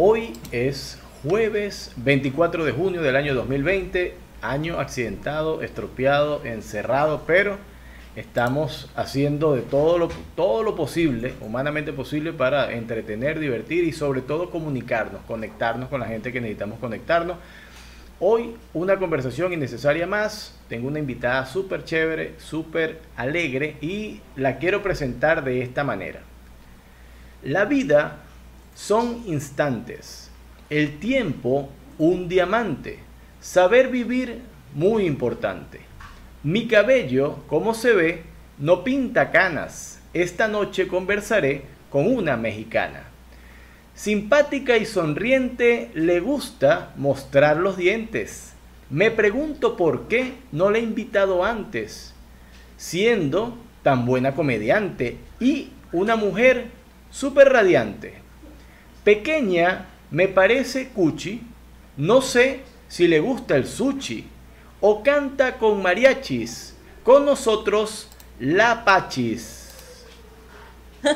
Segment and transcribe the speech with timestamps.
[0.00, 7.56] Hoy es jueves 24 de junio del año 2020, año accidentado, estropeado, encerrado, pero
[8.14, 14.20] estamos haciendo de todo lo, todo lo posible, humanamente posible, para entretener, divertir y sobre
[14.20, 17.36] todo comunicarnos, conectarnos con la gente que necesitamos conectarnos.
[18.20, 20.56] Hoy una conversación innecesaria más.
[20.68, 26.20] Tengo una invitada súper chévere, súper alegre y la quiero presentar de esta manera.
[27.42, 28.22] La vida
[28.78, 30.30] son instantes.
[30.70, 31.68] El tiempo
[31.98, 33.00] un diamante.
[33.40, 34.40] Saber vivir
[34.72, 35.80] muy importante.
[36.44, 38.22] Mi cabello, como se ve,
[38.58, 40.00] no pinta canas.
[40.14, 43.02] Esta noche conversaré con una mexicana.
[43.94, 48.52] Simpática y sonriente, le gusta mostrar los dientes.
[48.90, 52.14] Me pregunto por qué no la he invitado antes,
[52.76, 56.66] siendo tan buena comediante y una mujer
[57.10, 58.27] súper radiante.
[59.08, 61.40] Pequeña, me parece cuchi,
[61.96, 64.28] no sé si le gusta el sushi
[64.82, 66.76] o canta con mariachis.
[67.02, 70.04] Con nosotros, la Pachis.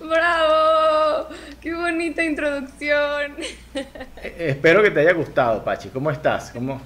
[0.00, 1.28] ¡Bravo!
[1.60, 3.36] ¡Qué bonita introducción!
[4.20, 5.90] Espero que te haya gustado, Pachi.
[5.90, 6.50] ¿Cómo estás?
[6.50, 6.80] ¿Cómo?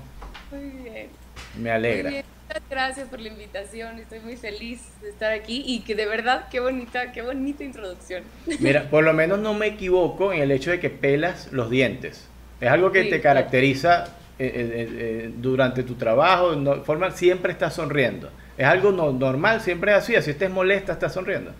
[0.50, 1.08] Muy bien.
[1.56, 2.10] Me alegra.
[2.10, 2.37] Muy bien.
[2.48, 3.98] Muchas gracias por la invitación.
[3.98, 8.22] Estoy muy feliz de estar aquí y que de verdad, qué bonita, qué bonita introducción.
[8.60, 12.26] Mira, por lo menos no me equivoco en el hecho de que pelas los dientes.
[12.60, 14.04] Es algo que Sí, te caracteriza
[14.38, 16.54] eh, eh, eh, durante tu trabajo.
[16.56, 18.30] No, forma, siempre estás sonriendo.
[18.56, 20.16] Es algo no- normal, siempre es así.
[20.16, 21.52] Así estés molesta, estás sonriendo.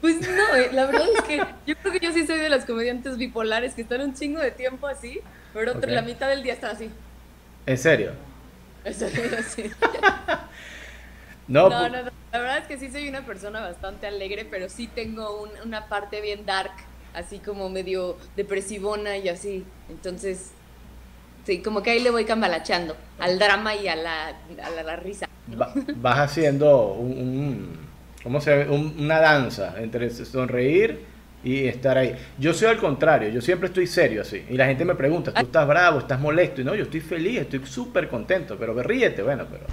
[0.00, 2.64] Pues no, eh, la verdad es que yo creo que yo sí soy de las
[2.64, 5.20] comediantes bipolares que están un chingo de tiempo así,
[5.52, 5.84] pero Ok.
[5.86, 6.88] la mitad del día está así.
[7.66, 8.12] En serio.
[8.84, 9.06] Eso,
[9.38, 9.70] así.
[11.48, 14.44] No, No, pu- no, no, la verdad es que sí soy una persona bastante alegre,
[14.44, 16.70] pero sí tengo un- una parte bien dark,
[17.14, 19.64] así como medio depresivona y así.
[19.88, 20.52] Entonces,
[21.44, 24.28] sí, como que ahí le voy cambalachando al drama y a la,
[24.62, 25.26] a la, la risa.
[25.60, 27.90] va- vas haciendo un, un-
[28.22, 28.68] ¿cómo se?
[28.68, 31.04] Un- una danza entre sonreír
[31.44, 32.14] y estar ahí.
[32.38, 34.44] Yo soy al contrario, yo siempre estoy serio así.
[34.48, 36.60] Y la gente me pregunta, ¿tú estás bravo, estás molesto?
[36.60, 39.64] Y no, yo estoy feliz, estoy súper contento, pero ríete, bueno, pero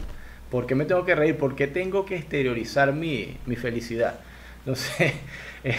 [0.49, 1.37] ¿por qué me tengo que reír?
[1.37, 4.19] ¿Por qué tengo que exteriorizar mi, mi felicidad?
[4.65, 5.13] No sé,
[5.63, 5.77] es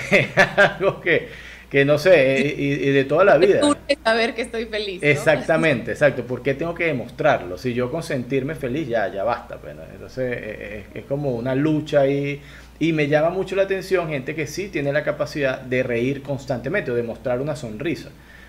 [0.56, 1.28] algo que,
[1.68, 3.60] que no sé, eh, y, y de toda la vida.
[4.04, 5.02] Saber que estoy feliz.
[5.02, 5.08] ¿no?
[5.08, 6.24] Exactamente, exacto.
[6.24, 7.58] ¿Por qué tengo que demostrarlo?
[7.58, 9.58] Si yo con sentirme feliz ya, ya basta.
[9.58, 9.82] pues, ¿no?
[9.92, 12.40] Entonces eh, es, es como una lucha ahí.
[12.80, 16.90] Y me llama mucho la atención gente que sí tiene la capacidad de reír constantemente
[16.90, 18.08] o de mostrar una sonrisa.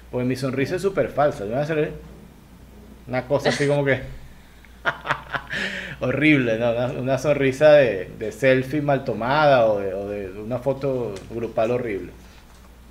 [0.10, 1.44] Pues mi sonrisa es súper falsa.
[1.44, 1.92] Yo voy a hacer
[3.08, 4.02] una cosa así como que...
[6.00, 6.72] Horrible, ¿no?
[6.72, 11.70] Una, una sonrisa de, de selfie mal tomada o de, o de una foto grupal
[11.70, 12.12] horrible.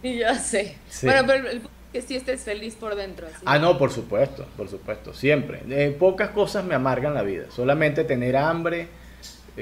[0.03, 0.77] Y ya sé.
[0.89, 1.07] Sí.
[1.07, 1.63] Bueno, pero el
[1.93, 3.27] que sí estés feliz por dentro.
[3.45, 5.63] Ah, no, por supuesto, por supuesto, siempre.
[5.69, 8.89] Eh, pocas cosas me amargan la vida, solamente tener hambre,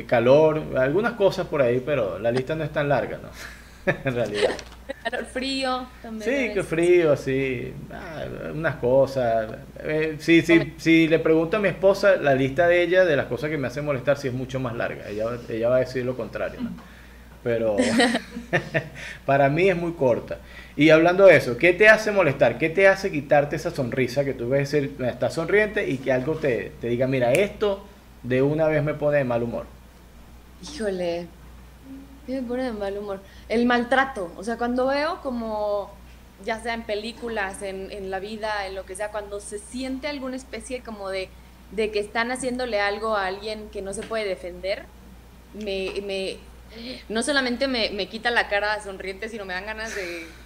[0.06, 3.28] calor, algunas cosas por ahí, pero la lista no es tan larga, ¿no?
[4.04, 4.50] en realidad.
[5.02, 6.48] Calor, frío también.
[6.48, 9.50] Sí, que frío, sí, ah, unas cosas.
[9.80, 13.26] Eh, sí, sí, si le pregunto a mi esposa, la lista de ella, de las
[13.26, 15.08] cosas que me hacen molestar, sí es mucho más larga.
[15.08, 16.70] Ella, ella va a decir lo contrario, ¿no?
[17.42, 17.76] Pero
[19.26, 20.38] para mí es muy corta.
[20.76, 22.58] Y hablando de eso, ¿qué te hace molestar?
[22.58, 26.36] ¿Qué te hace quitarte esa sonrisa que tú ves decir, estás sonriente y que algo
[26.36, 27.84] te, te diga, mira, esto
[28.22, 29.77] de una vez me pone de mal humor?
[30.60, 31.30] Híjole,
[32.26, 33.24] ¿qué me pone de mal humor?
[33.48, 36.02] El maltrato, o sea, cuando veo como,
[36.38, 40.08] ya sea en películas, en, en la vida, en lo que sea, cuando se siente
[40.08, 41.36] alguna especie como de,
[41.70, 44.90] de que están haciéndole algo a alguien que no se puede defender,
[45.52, 46.48] me, me
[47.08, 50.36] no solamente me, me quita la cara sonriente, sino me dan ganas de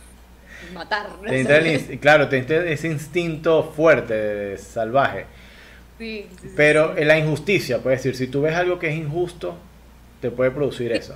[0.61, 1.21] matar.
[1.27, 1.89] Te entra el ¿sabes?
[1.89, 5.27] inst- claro, te entra ese instinto fuerte, de- salvaje.
[5.99, 6.99] Sí, sí, sí, Pero sí.
[6.99, 9.56] la injusticia, puedes decir, si tú ves algo que es injusto,
[10.22, 11.15] te puede producir eso.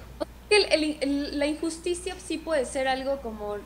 [0.50, 3.56] El- el- el- la injusticia sí puede ser algo como,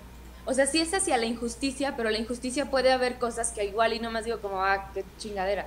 [0.44, 3.92] o sea, sí es hacia la injusticia, pero la injusticia puede haber cosas que igual
[3.94, 5.66] y nomás digo como, ah, qué chingadera.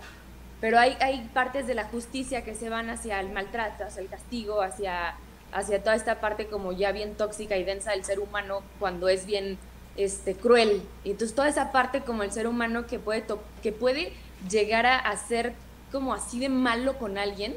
[0.61, 4.07] Pero hay, hay partes de la justicia que se van hacia el maltrato, hacia el
[4.07, 5.15] castigo, hacia,
[5.51, 9.25] hacia toda esta parte como ya bien tóxica y densa del ser humano cuando es
[9.25, 9.57] bien
[9.97, 10.81] este, cruel.
[11.03, 13.25] Y entonces toda esa parte como el ser humano que puede,
[13.61, 14.13] que puede
[14.49, 15.53] llegar a, a ser
[15.91, 17.55] como así de malo con alguien,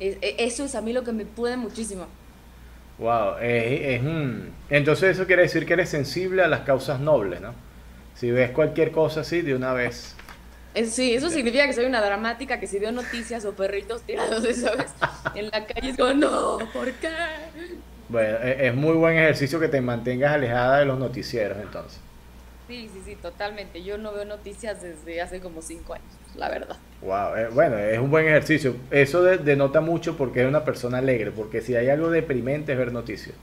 [0.00, 2.06] eso es a mí lo que me puede muchísimo.
[2.98, 7.40] Wow, es, es un- entonces eso quiere decir que eres sensible a las causas nobles,
[7.40, 7.54] ¿no?
[8.14, 10.14] Si ves cualquier cosa así, de una vez.
[10.86, 14.92] Sí, eso significa que soy una dramática, que si veo noticias o perritos tirados, ¿sabes?
[15.34, 17.08] En la calle es como, no, ¿por qué?
[18.08, 21.98] Bueno, e, es muy buen ejercicio que te mantengas alejada de los noticieros entonces.
[22.70, 23.82] Sí, sí, sí, totalmente.
[23.82, 26.06] Yo no veo noticias desde hace como cinco años,
[26.36, 26.76] la verdad.
[27.02, 28.76] Wow, eh, bueno, es un buen ejercicio.
[28.92, 32.92] Eso denota mucho porque es una persona alegre, porque si hay algo deprimente es ver
[32.92, 33.34] noticias.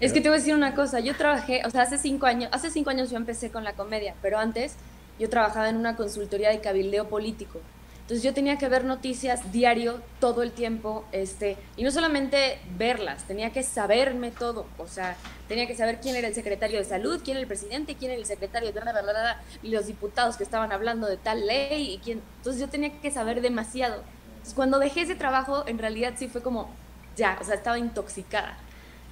[0.00, 2.50] Es que te voy a decir una cosa, yo trabajé, o sea, hace cinco años,
[2.52, 4.74] hace cinco años yo empecé con la comedia, pero antes
[5.18, 7.58] yo trabajaba en una consultoría de cabildeo político.
[8.02, 13.24] Entonces yo tenía que ver noticias diario, todo el tiempo, este, y no solamente verlas,
[13.24, 15.16] tenía que saberme todo, o sea,
[15.48, 18.20] tenía que saber quién era el secretario de salud, quién era el presidente, quién era
[18.20, 22.20] el secretario de bla, y los diputados que estaban hablando de tal ley, y quién,
[22.38, 24.02] entonces yo tenía que saber demasiado.
[24.32, 26.70] Entonces cuando dejé ese trabajo, en realidad sí fue como,
[27.16, 28.58] ya, o sea, estaba intoxicada.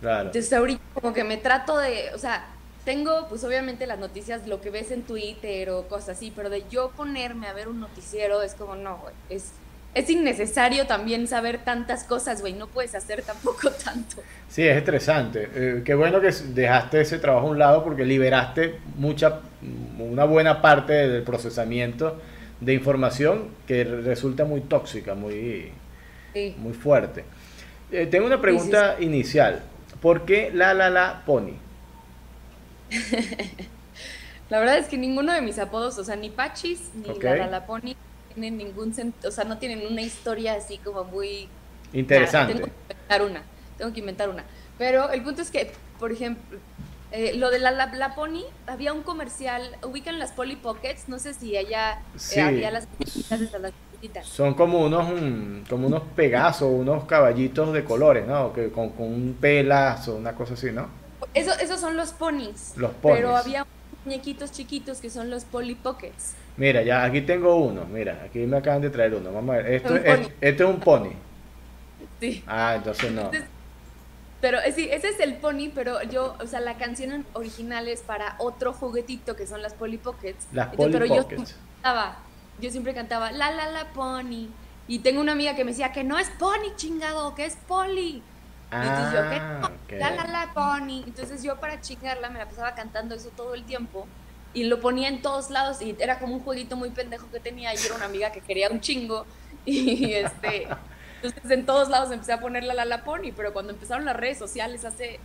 [0.01, 0.27] Claro.
[0.27, 2.45] Entonces ahorita como que me trato de, o sea,
[2.85, 6.65] tengo pues obviamente las noticias, lo que ves en Twitter o cosas así, pero de
[6.71, 9.53] yo ponerme a ver un noticiero es como, no, güey, es,
[9.95, 14.17] es innecesario también saber tantas cosas, güey, no puedes hacer tampoco tanto.
[14.49, 15.49] Sí, es estresante.
[15.55, 19.41] Eh, qué bueno que dejaste ese trabajo a un lado porque liberaste mucha,
[19.99, 22.21] una buena parte del procesamiento
[22.61, 25.73] de información que resulta muy tóxica, muy,
[26.59, 27.25] muy fuerte.
[27.91, 29.63] Eh, tengo una pregunta inicial.
[30.01, 31.55] ¿Por qué la la la pony?
[34.51, 37.47] la verdad es que ninguno de mis apodos, o sea, ni Pachis ni la la
[37.47, 37.95] la pony
[38.35, 41.49] tienen ningún sentido, o sea, no tienen una historia así como muy
[41.93, 42.55] interesante.
[42.55, 43.43] tengo que inventar una,
[43.79, 44.45] tengo que inventar una.
[44.79, 46.59] Pero el punto es que, por ejemplo,
[47.13, 51.35] eh, lo de la, la, Pony, había un comercial, ubican las Polly Pockets, no sé
[51.35, 52.03] si allá
[52.35, 52.87] eh, había las
[54.23, 55.07] son como unos,
[55.69, 58.53] como unos pegazos, unos caballitos de colores, ¿no?
[58.53, 60.89] Que con, un pelazo, una cosa así, ¿no?
[61.35, 62.75] Eso, esos son los ponies.
[62.77, 63.21] Los ponies.
[63.21, 63.67] Pero había
[64.05, 66.35] muñequitos chiquitos que son los Polly Pockets.
[66.57, 67.85] Mira, ya aquí tengo uno.
[67.85, 69.33] Mira, aquí me acaban de traer uno.
[69.33, 69.75] Vamos a ver.
[69.75, 71.13] Esto, es, esto es un pony.
[72.21, 72.45] Sí.
[72.47, 73.31] Ah, entonces no.
[74.41, 78.03] pero eh, sí, ese es el pony, pero yo, o sea, la canción original es
[78.03, 80.47] para otro juguetito que son las Polly Pockets.
[80.53, 81.07] Las Polly pero.
[81.07, 81.27] Yo
[82.61, 84.49] yo siempre cantaba la la la pony.
[84.87, 87.57] Y tengo una amiga que me decía que no es pony chingado, que es
[88.73, 91.03] entonces yo, que ah, la la la pony.
[91.07, 94.07] Entonces yo para chingarla me la pasaba cantando eso todo el tiempo.
[94.53, 97.75] Y lo ponía en todos lados y era como un jueguito muy pendejo que tenía.
[97.75, 99.27] Y era una amiga que quería un chingo.
[99.67, 100.69] Y este.
[101.23, 103.33] Entonces en todos lados empecé a poner la la la pony.
[103.37, 105.21] Pero cuando empezaron las redes sociales hace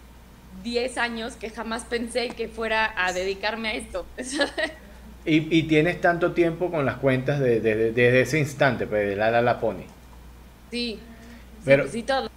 [0.63, 4.06] 10 años que jamás pensé que fuera a dedicarme a esto.
[5.27, 9.42] Y, tienes tanto tiempo con las cuentas desde de, ese instante, pues, de la la
[9.42, 9.86] la pony.
[10.69, 11.00] Sí,
[11.65, 12.30] pero, sí, todo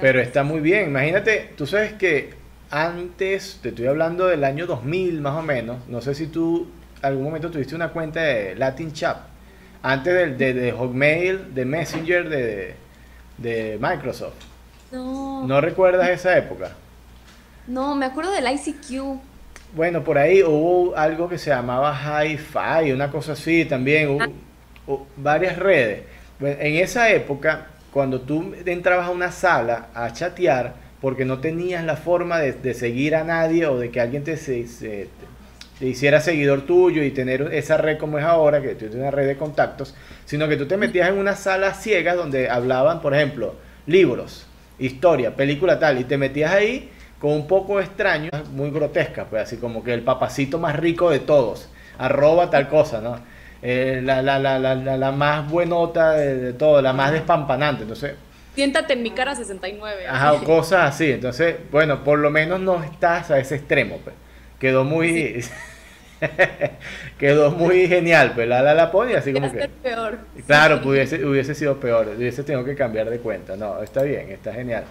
[0.00, 0.88] pero está muy bien.
[0.88, 2.34] Imagínate, tú sabes que
[2.70, 6.68] antes, te estoy hablando del año 2000 más o menos, no sé si tú
[7.02, 9.18] algún momento tuviste una cuenta de Latin Chat,
[9.82, 12.74] antes del, de, de Hotmail, de Messenger de,
[13.38, 14.34] de Microsoft.
[14.90, 15.46] No.
[15.46, 16.72] ¿No recuerdas esa época?
[17.66, 19.20] No, me acuerdo del ICQ.
[19.74, 24.08] Bueno, por ahí hubo algo que se llamaba Hi-Fi, una cosa así también,
[24.86, 26.04] hubo, varias redes.
[26.40, 27.66] En esa época,
[27.96, 33.14] cuando tú entrabas a una sala a chatear, porque no tenías la forma de, seguir
[33.14, 35.08] a nadie o de que alguien te, se,
[35.80, 39.26] hiciera seguidor tuyo y tener esa red como es ahora, que tú tienes una red
[39.26, 39.94] de contactos,
[40.26, 43.54] sino que tú te metías en una sala ciega donde hablaban, por ejemplo,
[43.86, 44.46] libros,
[44.78, 49.56] historia, película tal, y te metías ahí con un poco extraño, muy grotesca, pues así
[49.56, 53.16] como que el papacito más rico de todos, arroba tal cosa, ¿no?
[53.62, 58.14] Eh, la, la, la, la, más buenota de, todo, la más despampanante, entonces...
[58.54, 60.06] Siéntate en mi cara 69.
[60.08, 64.14] Ajá, o cosas así, entonces, bueno, por lo menos no estás a ese extremo, pues.
[64.58, 65.44] Quedó muy...
[67.18, 69.68] quedó muy genial, pues la la la pone así como que...
[69.68, 70.18] peor.
[70.46, 74.52] Claro, hubiese, hubiese sido peor, hubiese tenido que cambiar de cuenta, no, está bien, está
[74.52, 74.84] genial.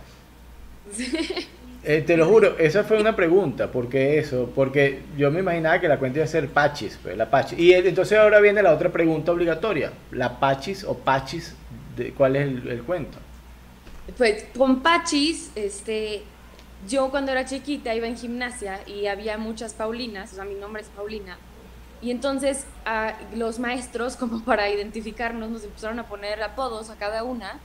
[0.91, 1.47] Sí.
[1.87, 4.51] Eh, te lo juro, esa fue una pregunta, ¿por qué eso?
[4.55, 7.59] Porque yo me imaginaba que la cuenta iba a ser Pachis, pues, la Pachis.
[7.59, 11.53] Y entonces ahora viene la otra pregunta obligatoria, ¿la Pachis o Pachis,
[11.95, 13.19] de, cuál es el, cuento?
[14.17, 16.23] Pues con Pachis, este,
[16.87, 20.81] yo cuando era chiquita iba en gimnasia y había muchas Paulinas, o sea, mi nombre
[20.81, 21.37] es Paulina,
[22.01, 22.65] y entonces
[23.35, 27.59] los maestros, como para identificarnos, nos empezaron a poner apodos a cada una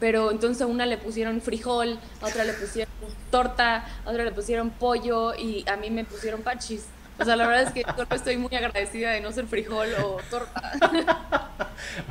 [0.00, 2.92] pero entonces a una le pusieron frijol, a otra le pusieron
[3.30, 6.86] torta, a otra le pusieron pollo y a mí me pusieron pachis.
[7.18, 10.16] O sea, la verdad es que yo estoy muy agradecida de no ser frijol o
[10.30, 10.72] torta.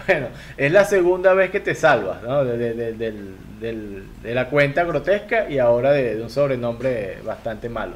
[0.08, 2.46] bueno, es la segunda vez que te salvas, ¿no?
[2.46, 7.96] De, de, la cuenta grotesca y ahora de, un sobrenombre bastante malo.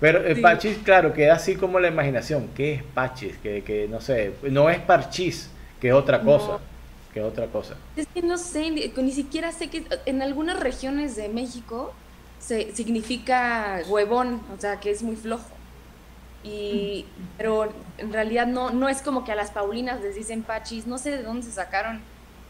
[0.00, 2.48] Pero el Pachis, claro, queda así como la imaginación.
[2.54, 3.36] ¿Qué es Pachis?
[3.36, 6.58] Que, que no sé, no es Parchis, que es otra cosa
[7.22, 7.76] otra cosa.
[7.96, 11.92] Es que no sé, ni siquiera sé que en algunas regiones de México
[12.38, 15.48] se, significa huevón, o sea, que es muy flojo.
[16.44, 17.06] Y,
[17.36, 20.98] pero en realidad no, no es como que a las Paulinas les dicen Pachis, no
[20.98, 22.00] sé de dónde se sacaron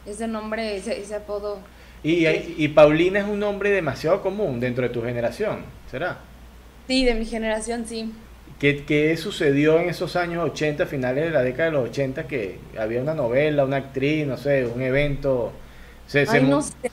[0.05, 1.59] ese nombre, ese, ese apodo.
[2.03, 6.19] Y, y Paulina es un nombre demasiado común dentro de tu generación, ¿será?
[6.87, 8.13] Sí, de mi generación, sí.
[8.59, 12.59] ¿Qué, ¿Qué, sucedió en esos años 80, finales de la década de los 80, que
[12.79, 15.53] había una novela, una actriz, no sé, un evento?
[16.07, 16.91] Se, Ay, no sé.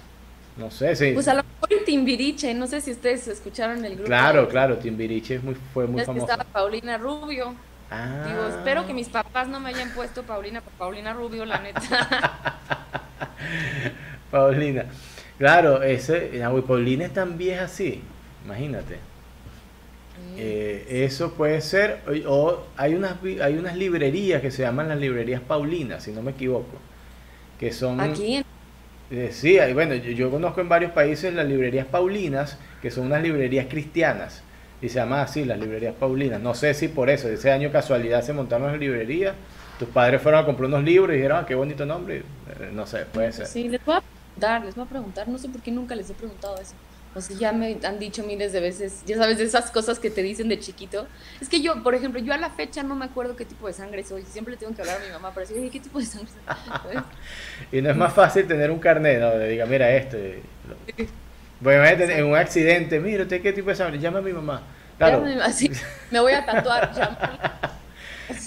[0.57, 1.11] No sé, sí.
[1.13, 4.07] Pues a lo mejor Timbiriche, no sé si ustedes escucharon el grupo.
[4.07, 6.25] Claro, claro, Timbiriche muy, fue muy famoso.
[6.25, 7.55] estaba Paulina Rubio.
[7.89, 8.25] Ah.
[8.27, 11.81] Digo, espero que mis papás no me hayan puesto Paulina por Paulina Rubio, la neta.
[14.31, 14.85] Paulina.
[15.37, 16.31] Claro, ese,
[16.67, 18.01] Paulina es tan vieja así,
[18.45, 19.12] imagínate.
[20.37, 25.41] Eh, eso puede ser, o hay unas, hay unas librerías que se llaman las librerías
[25.41, 26.77] Paulinas, si no me equivoco,
[27.59, 27.99] que son...
[27.99, 28.43] Aquí
[29.11, 33.67] eh, sí, bueno, yo, conozco en varios países las librerías Paulinas, que son unas librerías
[33.67, 34.41] cristianas,
[34.81, 36.41] y se llaman así, las librerías Paulinas.
[36.41, 39.35] No sé si por eso, ese año casualidad se montaron las librerías,
[39.77, 42.87] tus padres fueron a comprar unos libros y dijeron, ah, qué bonito nombre, eh, no
[42.87, 43.45] sé, puede ser.
[43.45, 46.09] Sí, les voy a preguntar, les voy a preguntar, no sé por qué nunca les
[46.09, 46.73] he preguntado eso.
[47.15, 50.09] O sea, ya me han dicho miles de veces, ya sabes, de esas cosas que
[50.09, 51.07] te dicen de chiquito.
[51.39, 53.73] Es que yo, por ejemplo, yo a la fecha no me acuerdo qué tipo de
[53.73, 54.23] sangre soy.
[54.23, 56.31] Siempre tengo que hablar a mi mamá para decir, ¿qué tipo de sangre
[56.81, 57.03] soy?
[57.77, 59.29] y no es más fácil tener un carnet, ¿no?
[59.31, 60.17] De diga, mira esto.
[61.59, 63.99] Bueno, en un accidente, mira, ¿usted qué tipo de sangre?
[63.99, 64.63] Llama a mi mamá.
[64.97, 65.23] Claro.
[65.43, 65.71] Así,
[66.11, 66.91] me voy a tatuar,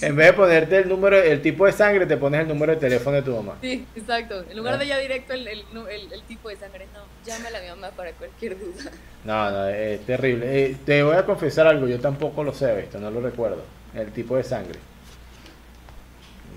[0.01, 2.79] en vez de ponerte el número, el tipo de sangre, te pones el número de
[2.79, 3.57] teléfono de tu mamá.
[3.61, 4.43] Sí, exacto.
[4.49, 7.67] En lugar de ya directo el, el, el, tipo de sangre, no, llámala a mi
[7.69, 8.91] mamá para cualquier duda.
[9.23, 10.45] No, no, es terrible.
[10.65, 13.61] Eh, te voy a confesar algo, yo tampoco lo sé, esto no lo recuerdo.
[13.93, 14.79] El tipo de sangre.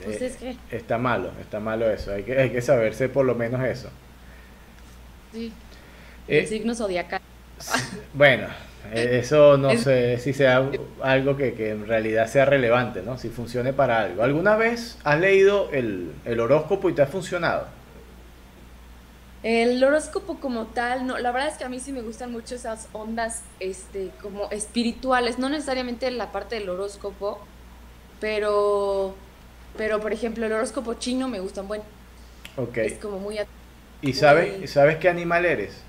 [0.04, 0.56] Pues es que...
[0.70, 2.12] Está malo, está malo eso.
[2.12, 3.90] Hay que, hay que saberse por lo menos eso.
[5.32, 5.52] Sí.
[6.26, 7.20] El eh, signo zodiacal.
[8.14, 10.68] Bueno, eh, eso no sé si sea
[11.02, 13.18] algo que, en realidad sea relevante, ¿no?
[13.18, 14.22] Si funcione para algo.
[14.22, 17.66] ¿Alguna vez has leído el, horóscopo y te ha funcionado?
[19.42, 22.54] El horóscopo como tal, no, la verdad es que a mí sí me gustan mucho
[22.54, 27.40] esas ondas este, como espirituales, no necesariamente la parte del horóscopo,
[28.20, 29.14] pero,
[29.78, 31.82] pero por ejemplo el horóscopo chino me gusta un buen.
[32.56, 32.76] Ok.
[32.78, 33.38] Es como muy...
[34.02, 35.82] ¿Y sabes, sabes qué animal eres?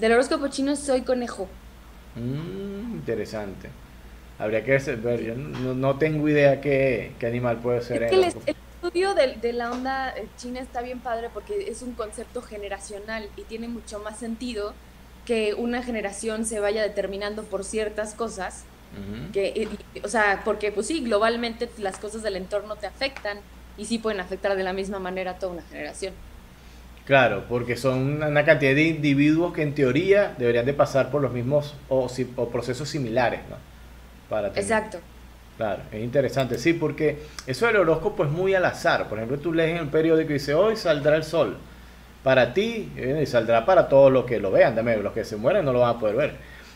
[0.00, 1.46] Del horóscopo chino soy conejo.
[2.16, 3.68] Mm, interesante.
[4.38, 8.04] Habría que ver, yo no, tengo idea qué, animal puede ser.
[8.04, 13.28] el, estudio de, la onda eh, china está bien padre porque es un concepto generacional
[13.36, 14.72] y tiene mucho más sentido
[15.26, 18.64] que una generación se vaya determinando por ciertas cosas.
[19.34, 19.68] que,
[20.02, 23.38] o sea, porque pues sí, globalmente las cosas del entorno te afectan
[23.76, 26.14] y sí pueden afectar de la misma manera a toda una generación.
[27.10, 31.32] Claro, porque son una cantidad de individuos que en teoría deberían de pasar por los
[31.32, 32.08] mismos o,
[32.52, 33.56] procesos similares, ¿no?
[34.28, 34.98] Para Exacto.
[35.56, 39.08] Claro, es interesante, sí, porque eso del horóscopo es muy al azar.
[39.08, 41.56] Por ejemplo, tú lees en el periódico y dice, hoy saldrá el sol.
[42.22, 45.64] Para ti, y saldrá para todos los que lo vean, también los que se mueren
[45.64, 46.34] no lo van a poder ver.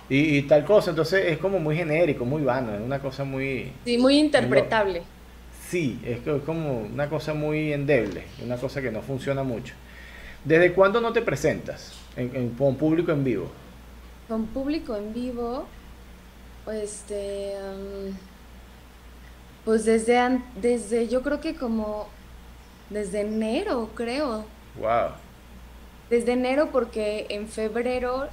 [0.08, 3.70] Y, tal cosa, entonces es como muy genérico, muy vano, es una cosa muy...
[3.84, 5.02] Sí, muy interpretable.
[5.68, 9.74] sí, es como una cosa muy endeble, una cosa que no funciona mucho.
[10.44, 13.50] ¿Desde cuándo no te presentas en, con público en vivo?
[14.28, 15.66] Con público en vivo,
[16.70, 17.54] este,
[19.64, 22.08] pues desde, desde, yo creo que como
[22.90, 24.44] desde enero, creo.
[24.78, 25.12] Wow.
[26.10, 28.28] Desde enero porque en febrero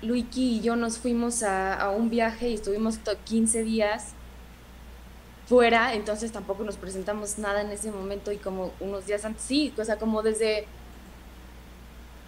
[0.00, 4.14] Luiki y yo nos fuimos a, a un viaje y estuvimos 15 días
[5.46, 9.74] fuera, entonces tampoco nos presentamos nada en ese momento y como unos días antes, sí,
[9.76, 10.66] o sea, como desde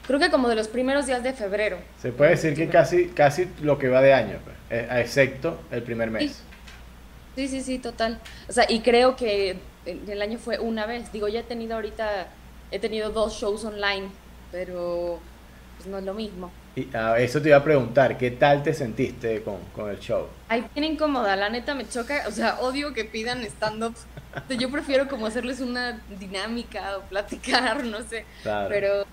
[0.07, 1.79] creo que como de los primeros días de febrero.
[2.01, 5.83] Se puede decir que casi, casi lo que va de año, pues, eh, excepto el
[5.83, 6.43] primer mes.
[7.35, 7.49] Sí.
[7.49, 8.21] sí, sí, total.
[8.49, 11.13] O sea, y creo que el año fue una vez.
[11.13, 12.29] Digo, ya he tenido ahorita,
[12.71, 14.09] he tenido dos shows online,
[14.51, 15.21] pero
[15.77, 16.51] pues no es lo mismo.
[16.75, 20.27] Y a eso te iba a preguntar, ¿qué tal te sentiste con, con el show?
[20.49, 23.95] Ay, bien incómoda, la neta me choca, o sea, odio que pidan stand-up.
[24.59, 28.27] Yo prefiero como hacerles una dinámica o platicar, no sé.
[28.43, 28.69] Claro.
[28.69, 29.07] Pero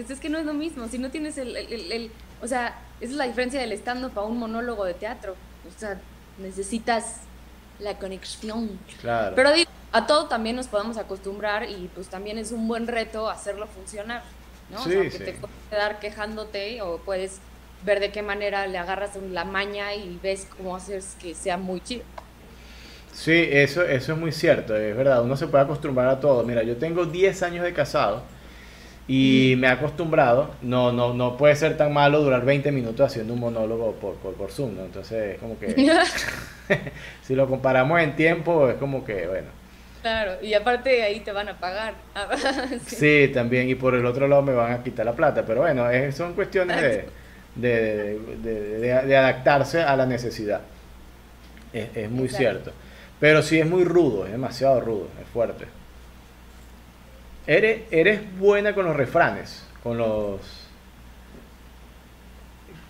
[0.00, 2.10] pues es que no es lo mismo, si no tienes el, el, el,
[2.42, 5.34] o sea, esa es la diferencia del stand-up a un monólogo de teatro,
[5.68, 6.00] o sea,
[6.38, 7.16] necesitas
[7.78, 8.78] la conexión.
[9.00, 9.34] Claro.
[9.36, 13.28] Pero digo, a todo también nos podemos acostumbrar y pues también es un buen reto
[13.28, 14.22] hacerlo funcionar,
[14.70, 14.80] ¿no?
[14.80, 17.38] o sea, que te puedes quedar quejándote o puedes
[17.84, 21.80] ver de qué manera le agarras la maña y ves cómo haces que sea muy
[21.80, 22.04] chido.
[23.12, 26.42] Sí, eso, eso es muy cierto, es verdad, uno se puede acostumbrar a todo.
[26.44, 28.22] Mira, yo tengo 10 años de casado
[29.12, 33.34] y me he acostumbrado, no, no, no puede ser tan malo durar 20 minutos haciendo
[33.34, 34.84] un monólogo por, por, por Zoom, ¿no?
[34.84, 35.74] Entonces, como que,
[37.22, 39.48] si lo comparamos en tiempo, es como que, bueno.
[40.00, 41.94] Claro, y aparte ahí te van a pagar.
[42.86, 43.28] sí.
[43.34, 46.34] también, y por el otro lado me van a quitar la plata, pero bueno, son
[46.34, 46.80] cuestiones
[47.56, 50.60] de, de, de, adaptarse a la necesidad.
[51.72, 52.70] Es, es muy cierto.
[53.18, 55.79] Pero sí es muy rudo, es demasiado rudo, es fuerte.
[57.50, 60.40] Eres, eres buena con los refranes, con los...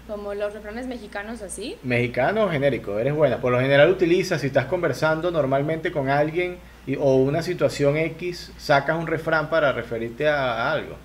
[0.06, 1.78] Como los refranes mexicanos así.
[1.82, 3.40] Mexicano o genérico, eres buena.
[3.40, 8.52] Por lo general utilizas, si estás conversando normalmente con alguien y, o una situación X,
[8.58, 10.96] sacas un refrán para referirte a, algo.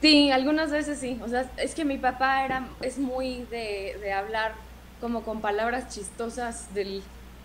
[0.00, 1.18] Sí, algunas veces sí.
[1.24, 4.52] O sea, es que mi papá era, es muy de, de hablar
[5.00, 7.02] como con palabras chistosas del,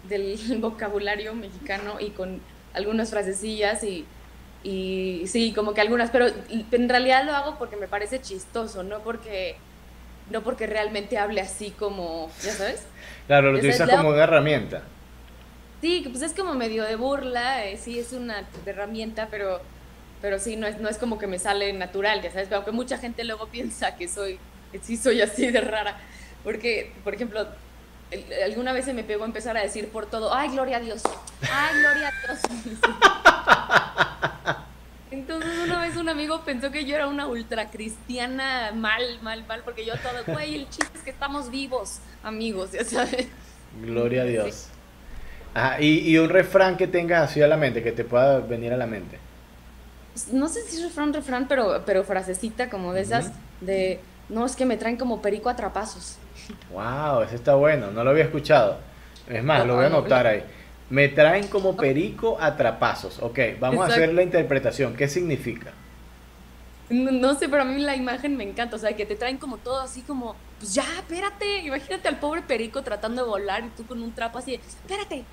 [0.07, 2.39] del vocabulario mexicano y con
[2.75, 4.05] algunas frasecillas y
[4.65, 8.99] y sí, como que algunas, pero en realidad lo hago porque me parece chistoso, no
[9.01, 9.57] porque
[10.31, 12.81] no porque realmente hable así como, ya sabes.
[13.27, 14.81] Claro, lo utilizas como una herramienta.
[15.81, 19.61] Sí, pues es como medio de burla, eh, sí es una herramienta, pero
[20.19, 22.97] pero sí no es no es como que me sale natural, ya sabes, aunque mucha
[22.97, 24.39] gente luego piensa que soy
[24.71, 25.99] que sí soy así de rara,
[26.43, 27.47] porque por ejemplo,
[28.45, 31.01] alguna vez se me pegó a empezar a decir por todo, ay, gloria a Dios,
[31.41, 32.39] ay, gloria a Dios.
[35.11, 39.61] Entonces una vez un amigo pensó que yo era una ultra cristiana mal, mal, mal,
[39.63, 43.27] porque yo todo, güey, el chiste es que estamos vivos, amigos, ya sabes.
[43.81, 44.67] Gloria a Dios.
[45.79, 48.87] y, un refrán que tengas así a la mente, que te pueda venir a la
[48.87, 49.19] mente.
[50.31, 53.31] No sé si es refrán, refrán, pero, pero frasecita como de esas,
[53.61, 56.17] de, no, es que me traen como perico a trapazos.
[56.71, 58.79] Wow, ese está bueno, no lo había escuchado.
[59.29, 60.43] Es más, lo voy a anotar ahí.
[60.89, 63.19] Me traen como perico a trapazos.
[63.21, 64.95] Ok, vamos a hacer la interpretación.
[64.95, 65.71] ¿Qué significa?
[66.89, 68.75] No, sé, pero a mí la imagen me encanta.
[68.75, 71.59] O sea, que te traen como todo así como, pues ya, espérate.
[71.59, 75.25] Imagínate al pobre perico tratando de volar y tú con un trapo así, espérate.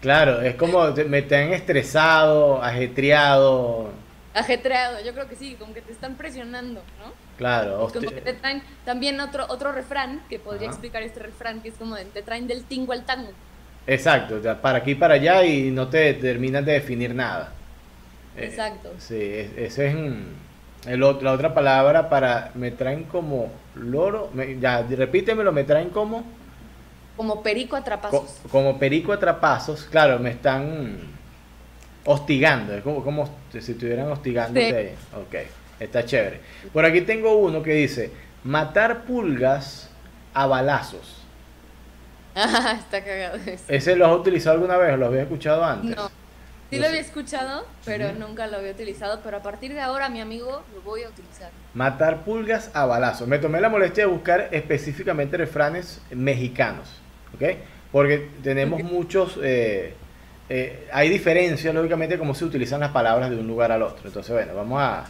[0.00, 3.90] Claro, es como me traen estresado, ajetreado.
[4.34, 7.12] Ajetreado, yo creo que sí, como que te están presionando, ¿no?
[7.36, 7.90] Claro.
[7.92, 11.74] como que te traen también otro, otro refrán, que podría explicar este refrán, que es
[11.74, 13.30] como te traen del tingo al tango.
[13.86, 17.52] Exacto, para aquí y para allá y no te terminan de definir nada.
[18.36, 18.90] Eh, Exacto.
[18.98, 19.16] sí,
[19.56, 19.94] ese es
[20.86, 26.24] el, la otra palabra para me traen como loro, ya repítemelo, me traen como
[27.16, 28.40] como perico atrapazos.
[28.50, 30.98] como perico atrapazos, claro, me están
[32.10, 34.58] hostigando, es como, como si estuvieran hostigando.
[34.58, 34.72] Sí.
[35.14, 35.34] Ok.
[35.78, 36.40] Está chévere.
[36.72, 38.10] Por aquí tengo uno que dice,
[38.42, 39.88] matar pulgas
[40.34, 41.16] a balazos.
[42.32, 43.38] Ah, está cagado.
[43.66, 45.96] ¿Ese lo has utilizado alguna vez o lo había escuchado antes?
[45.96, 46.08] No.
[46.70, 49.20] Sí lo había escuchado, pero nunca lo había utilizado.
[49.24, 51.50] Pero a partir de ahora, mi amigo, lo voy a utilizar.
[51.74, 53.26] Matar pulgas a balazos.
[53.26, 57.00] Me tomé la molestia de buscar específicamente refranes mexicanos.
[57.34, 57.56] ¿Ok?
[57.90, 59.38] Porque tenemos muchos...
[59.42, 59.94] Eh,
[60.52, 64.08] eh, hay diferencias, lógicamente, cómo se utilizan las palabras de un lugar al otro.
[64.08, 65.04] Entonces, bueno, vamos a,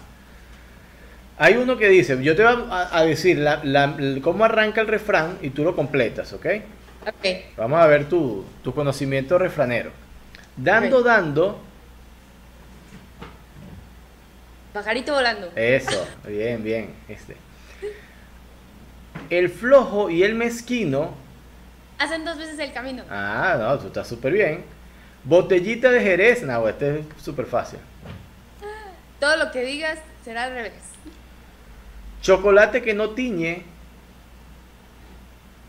[1.38, 3.42] hay uno que dice, yo te voy a, decir
[4.22, 6.46] cómo arranca el refrán y tú lo completas, ¿ok?
[7.06, 7.56] Ok.
[7.56, 9.90] Vamos a ver tu, conocimiento refranero.
[10.54, 11.58] Dando, dando.
[14.74, 15.50] Pajarito volando.
[15.56, 16.94] Eso, bien, bien.
[17.08, 17.38] Este.
[19.30, 21.14] El flojo y el mezquino.
[21.98, 23.04] Hacen dos veces el camino.
[23.08, 24.79] Ah, no, tú estás súper bien.
[25.24, 27.78] Botellita de Jerez, no, este es súper fácil.
[29.18, 30.72] Todo lo que digas será al revés.
[32.22, 33.64] Chocolate que no tiñe.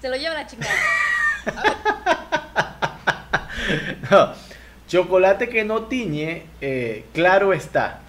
[0.02, 0.74] Se lo lleva la chingada.
[4.10, 4.34] no,
[4.88, 8.00] chocolate que no tiñe, eh, claro está.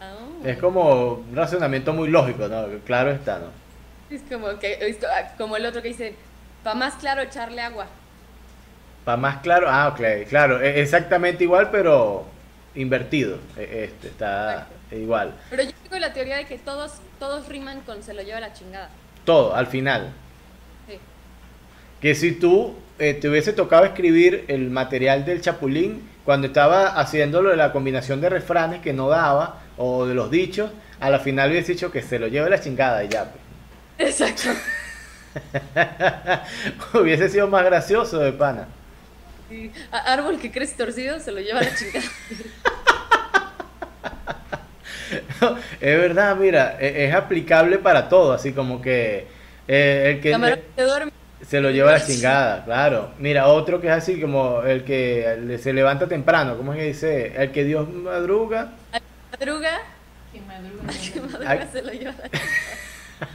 [0.00, 0.46] Oh.
[0.46, 2.66] Es como un razonamiento muy lógico, ¿no?
[2.84, 3.46] Claro está, ¿no?
[4.10, 6.14] Es como, que, ah, como el otro que dice,
[6.62, 7.86] para más claro echarle agua.
[9.04, 12.26] Para más claro, ah, ok, claro, e, exactamente igual, pero
[12.74, 13.38] invertido.
[13.56, 15.34] E, este, está igual.
[15.50, 18.52] Pero yo tengo la teoría de que todos, todos riman con se lo lleva la
[18.52, 18.90] chingada.
[19.24, 20.12] Todo, al final.
[20.88, 20.98] Sí.
[22.00, 27.50] Que si tú eh, te hubiese tocado escribir el material del Chapulín, cuando estaba haciéndolo
[27.50, 31.50] de la combinación de refranes que no daba, o de los dichos, a la final
[31.50, 33.32] hubiese dicho que se lo lleve la chingada y ya.
[33.96, 34.20] Pues.
[34.20, 34.50] Exacto.
[37.00, 38.68] hubiese sido más gracioso de pana.
[39.90, 42.06] Árbol que crece torcido se lo lleva la chingada.
[45.80, 49.26] es verdad, mira, e, es, aplicable para todo, así como que
[49.68, 50.32] eh, el que
[51.46, 53.10] se lo lleva a la chingada, claro.
[53.18, 57.32] Mira, otro que es así como el que se levanta temprano, ¿cómo es que dice?
[57.36, 58.72] El que Dios madruga.
[59.32, 59.80] madruga,
[60.30, 60.82] Quien madruga.
[61.32, 61.66] madruga.
[61.72, 62.14] se lo lleva.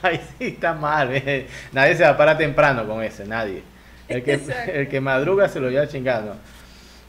[0.02, 1.10] Ahí sí está mal.
[1.14, 1.46] eh.
[1.72, 3.62] Nadie se va para temprano con ese, nadie.
[4.08, 4.40] El que,
[4.72, 6.36] el que madruga se lo lleva chingando.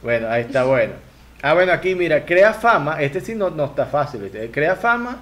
[0.03, 0.93] Bueno, ahí está bueno.
[1.41, 3.01] Ah, bueno, aquí mira, crea fama.
[3.01, 4.21] Este sí no, no está fácil.
[4.21, 4.51] ¿viste?
[4.51, 5.21] Crea fama.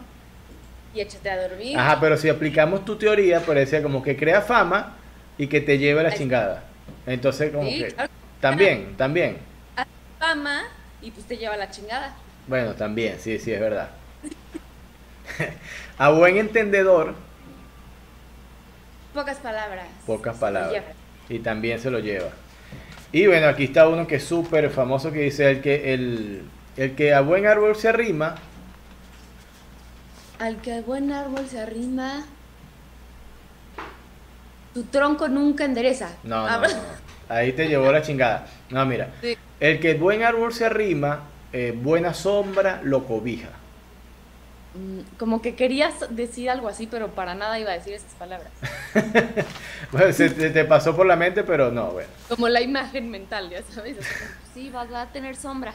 [0.94, 1.78] Y échate a dormir.
[1.78, 4.96] Ajá, pero si aplicamos tu teoría, parecía como que crea fama
[5.38, 6.64] y que te lleve a la chingada.
[7.06, 7.88] Entonces, como Sí, que.
[7.90, 8.10] claro.
[8.42, 9.38] También, también.
[10.20, 10.64] Fama
[11.02, 12.16] y pues te lleva a la chingada.
[12.48, 13.90] Bueno, también, sí, sí, es verdad.
[15.98, 17.14] a buen entendedor,
[19.14, 19.88] Pocas palabras.
[20.06, 20.84] pocas palabras.
[21.30, 22.30] Y también se lo lleva.
[23.12, 26.42] Y bueno, aquí está uno que es súper famoso que dice el que el,
[26.76, 28.36] el que a buen árbol se arrima,
[30.40, 32.26] Al que buen árbol se arrima,
[34.74, 36.10] tu tronco nunca endereza.
[36.24, 36.74] no, Ah, no, no,
[37.30, 38.46] ahí te llevó la chingada.
[38.70, 39.36] No, mira, Sí.
[39.60, 43.50] el que buen árbol se arrima, eh, buena sombra lo cobija.
[44.78, 48.52] Mm, Como que querías decir algo así, pero para nada iba a decir esas palabras.
[49.92, 52.10] Bueno, se te, te pasó por la mente, pero no, bueno.
[52.28, 53.98] Como la imagen mental, ya sabes.
[54.00, 54.14] así
[54.54, 55.74] Sí, va, va a tener sombra.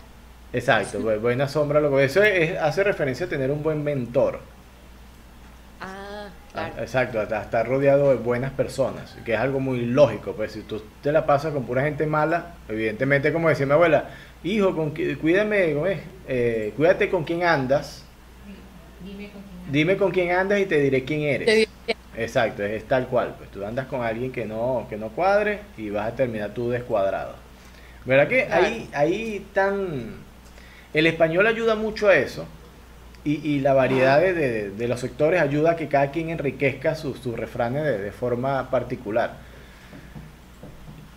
[0.53, 2.07] Exacto, bu- buena sombra lo cobija.
[2.07, 4.41] Eso es- hace referencia a tener un buen mentor.
[5.81, 6.75] Ah, Ah, claro.
[6.77, 10.63] Exacto, a, a estar rodeado de buenas personas, que es algo muy lógico, pues si
[10.63, 14.11] tú te la pasas con pura gente mala, evidentemente como decía mi abuela,
[14.45, 15.75] hijo, con, cuídame.
[16.29, 18.02] Eh, cuídate con quién andas,
[19.05, 21.47] Dime con quién dime con quién andas y te diré quién eres.
[21.47, 25.09] Te Exacto, es, es tal cual, pues tú andas con alguien que no, que no
[25.09, 27.35] cuadre y vas a terminar tú descuadrado.
[28.05, 28.65] ¿Verdad que Claro.
[28.67, 30.17] ahí, ahí tan...
[30.93, 32.47] El español ayuda mucho a eso
[33.25, 36.95] y, y la variedad de, de- de los sectores ayuda a que cada quien enriquezca
[36.95, 39.37] sus sus refranes de, de forma particular.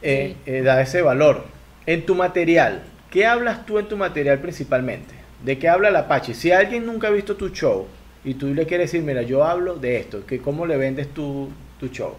[0.02, 1.46] Eh, eh, da ese valor.
[1.86, 5.14] En tu material, ¿qué hablas tú en tu material principalmente?
[5.46, 6.34] ¿De qué habla el Apache?
[6.34, 7.86] Si alguien nunca ha visto tu show
[8.24, 11.50] y tú le quieres decir, mira, yo hablo de esto, que ¿cómo le vendes tu,
[11.80, 12.16] tu show?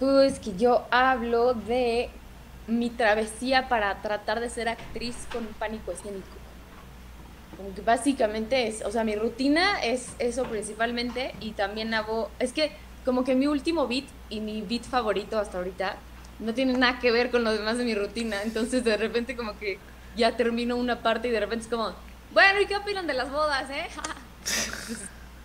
[0.00, 2.08] Pues que yo hablo de
[2.66, 6.26] mi travesía para tratar de ser actriz con pánico escénico.
[7.56, 12.52] Como que básicamente es, o sea, mi rutina es eso principalmente y también hago, es
[12.52, 12.72] que
[13.04, 15.94] como que mi último beat y mi beat favorito hasta ahorita
[16.40, 19.56] no tiene nada que ver con lo demás de mi rutina, entonces de repente como
[19.60, 19.78] que
[20.18, 21.94] ya termino una parte y de repente es como,
[22.32, 23.86] bueno, ¿y qué opinan de las bodas, eh?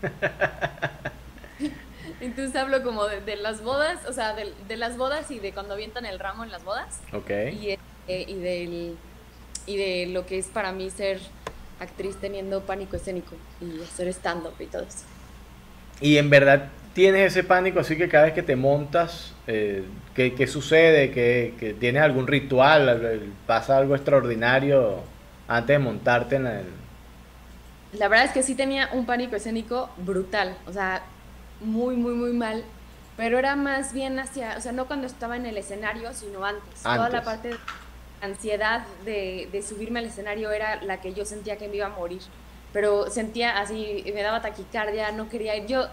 [2.20, 5.52] Entonces hablo como de, de las bodas, o sea, de, de las bodas y de
[5.54, 7.30] cuando avientan el ramo en las bodas Ok.
[7.30, 7.70] y,
[8.08, 8.98] eh, y, del,
[9.66, 11.20] y de lo que es para mí ser
[11.80, 15.00] actriz teniendo pánico escénico y hacer stand-up y todo eso.
[16.02, 20.36] Y en verdad tienes ese pánico, así que cada vez que te montas, eh, ¿qué,
[20.36, 21.12] qué sucede?
[21.12, 22.90] ¿Que, que tienes algún ritual?
[22.90, 25.12] al- ¿Pasa algo extraordinario
[25.48, 26.66] antes de montarte en el...
[27.92, 31.14] La verdad es que sí tenía un pánico escénico brutal, o sea,
[31.60, 32.66] muy, muy, muy mal,
[33.16, 36.90] pero era más bien hacia, o sea, no cuando estaba en el escenario, sino antes.
[36.92, 37.60] Toda la parte de
[38.22, 41.90] ansiedad de, de subirme al escenario era la que yo sentía que me iba a
[41.90, 42.22] morir,
[42.72, 45.68] pero sentía así, me daba taquicardia, no quería ir.
[45.68, 45.88] Yo,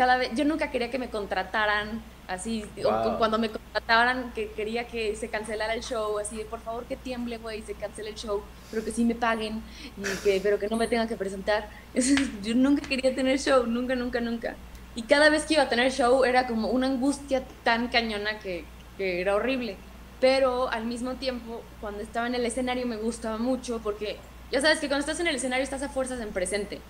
[0.00, 3.02] cada vez, yo nunca quería que me contrataran así, o Wow.
[3.12, 6.84] cu- cuando me contrataran que quería que se cancelara el show, así de por favor
[6.86, 9.62] que tiemble, güey, se cancele el show, pero que sí me paguen,
[9.98, 11.68] y que, pero que no me tengan que presentar.
[12.42, 14.54] yo nunca quería tener show, nunca, nunca, nunca.
[14.94, 18.64] Y cada vez que iba a tener show era como una angustia tan cañona que,
[18.96, 19.76] que era horrible.
[20.18, 24.16] Pero al mismo tiempo, cuando estaba en el escenario me gustaba mucho porque
[24.50, 26.80] ya sabes que cuando estás en el escenario estás a fuerzas en presente.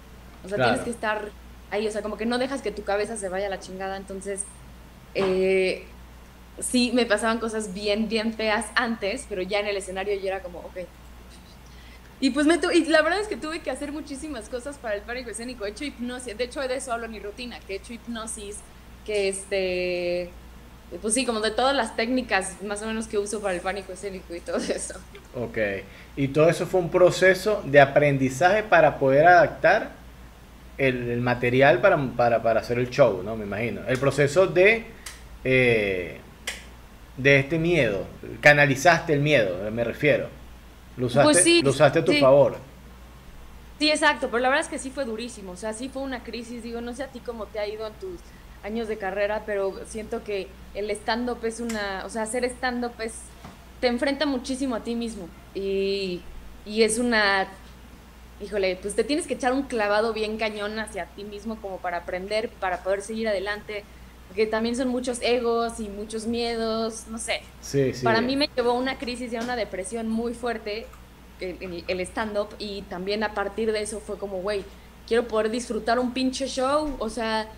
[0.44, 0.70] O sea, Claro.
[0.70, 1.28] tienes que estar
[1.70, 3.96] ahí, o sea, como que no dejas que tu cabeza se vaya a la chingada.
[3.96, 4.44] Entonces,
[5.14, 5.84] eh,
[6.58, 10.42] sí, me pasaban cosas bien, bien feas antes, pero ya en el escenario ya era
[10.42, 10.78] como, ok.
[12.22, 15.00] Y pues me y la verdad es que tuve que hacer muchísimas cosas para el
[15.00, 15.64] pánico escénico.
[15.64, 18.58] He hecho hipnosis, de hecho de eso hablo en mi rutina, que he hecho hipnosis,
[19.06, 20.30] que este,
[21.00, 23.92] pues sí, como de todas las técnicas más o menos que uso para el pánico
[23.92, 24.94] escénico y todo eso.
[25.34, 25.58] Ok.
[26.16, 29.92] Y todo eso fue un proceso de aprendizaje para poder adaptar
[30.80, 33.36] el, el material para, para, para hacer el show, ¿no?
[33.36, 33.82] Me imagino.
[33.86, 34.86] El proceso de,
[35.44, 36.18] eh,
[37.16, 38.06] de este miedo.
[38.40, 40.28] Canalizaste el miedo, me refiero.
[40.96, 42.20] Lo usaste, Pues sí, lo usaste a tu sí.
[42.20, 42.56] favor.
[43.78, 46.22] Sí, exacto, pero la verdad es que sí fue durísimo, o sea, sí fue una
[46.22, 48.20] crisis, digo, no sé a ti cómo te ha ido en tus
[48.62, 53.14] años de carrera, pero siento que el stand-up es una, o sea, hacer stand-up es,
[53.80, 56.20] te enfrenta muchísimo a ti mismo y,
[56.66, 57.48] y es una,
[58.42, 61.98] híjole, pues te tienes que echar un clavado bien cañón hacia ti mismo como para
[61.98, 63.84] aprender, para poder seguir adelante,
[64.28, 68.04] porque también son muchos egos y muchos miedos, no sé, Sí, sí.
[68.04, 70.86] para mí me llevó una crisis y a una depresión muy fuerte
[71.40, 74.64] el, el stand-up y también a partir de eso fue como, güey,
[75.06, 77.48] quiero poder disfrutar un pinche show, o sea,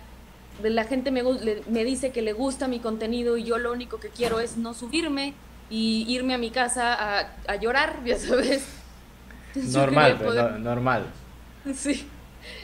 [0.61, 1.23] la gente me,
[1.67, 4.73] me dice que le gusta mi contenido y yo lo único que quiero es no
[4.73, 5.33] subirme
[5.69, 8.65] y irme a mi casa a, a llorar, ya sabes.
[9.55, 11.05] Entonces Normal, pues, poder- no- normal.
[11.75, 12.07] Sí.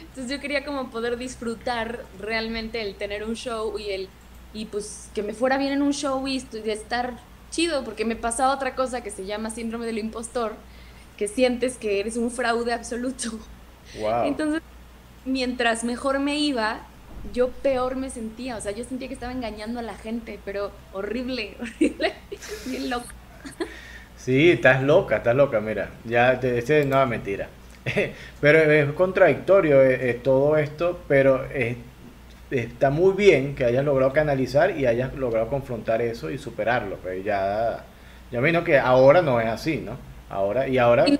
[0.09, 4.09] Entonces yo quería como poder disfrutar realmente el tener un show y el
[4.53, 7.13] y pues que me fuera bien en un show y estar
[7.51, 10.55] chido, porque me pasaba otra cosa que se llama síndrome del impostor,
[11.17, 13.29] que sientes que eres un fraude absoluto.
[13.99, 14.23] Wow.
[14.25, 14.61] Entonces,
[15.23, 16.81] mientras mejor me iba,
[17.33, 20.71] yo peor me sentía, o sea, yo sentía que estaba engañando a la gente, pero
[20.93, 22.15] horrible, horrible,
[22.65, 23.07] bien loco.
[24.19, 25.89] Sí, estás loca, estás loca, mira.
[26.05, 27.47] Ya, te- este no es mentira.
[28.41, 31.77] Pero es contradictorio eh, eh, todo esto, pero eh,
[32.51, 36.99] está muy bien que hayas logrado canalizar y hayas logrado confrontar eso y superarlo.
[37.03, 37.85] Pero ya,
[38.31, 39.97] ya vino que ahora no es así, ¿no?
[40.29, 41.19] Ahora, y ahora, Y-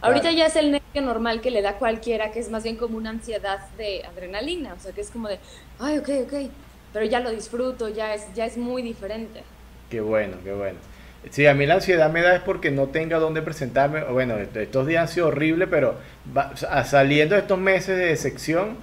[0.00, 2.96] Ahorita ya es el nervio normal que le da cualquiera, que es más bien como
[2.96, 5.40] una ansiedad de adrenalina, o sea, que es como de,
[5.78, 6.34] ay, ok, ok,
[6.92, 9.44] pero ya lo disfruto, ya es, ya es muy diferente.
[9.88, 10.78] qué bueno, qué bueno.
[11.30, 14.02] Sí, a mí la ansiedad me da es porque no tenga dónde presentarme.
[14.04, 15.96] Bueno, est- estos días han sido horribles, pero
[16.36, 18.76] va- saliendo de estos meses de sección,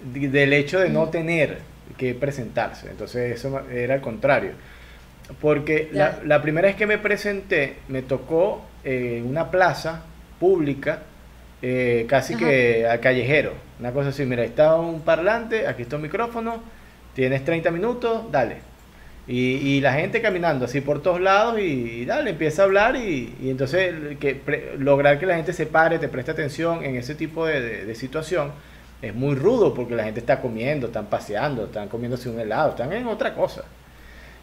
[0.00, 1.10] de- del hecho de no Mm.
[1.10, 1.58] tener
[1.98, 2.88] que presentarse.
[2.90, 4.52] Entonces eso era al contrario.
[5.40, 10.02] Porque la, la primera vez que me presenté, me tocó eh, una plaza
[10.40, 11.00] pública,
[11.60, 12.46] eh, casi Ajá.
[12.46, 13.52] que al callejero.
[13.78, 16.62] Una cosa así, mira, está un parlante, aquí está un micrófono,
[17.14, 18.56] tienes 30 minutos, dale.
[19.26, 22.96] Y, y la gente caminando así por todos lados y, y dale, empieza a hablar
[22.96, 26.96] y, y entonces que pre- lograr que la gente se pare, te preste atención en
[26.96, 28.52] ese tipo de, de- de situación
[29.02, 32.92] es muy rudo porque la gente está comiendo, están paseando, están comiéndose un helado, están
[32.92, 33.64] en otra cosa.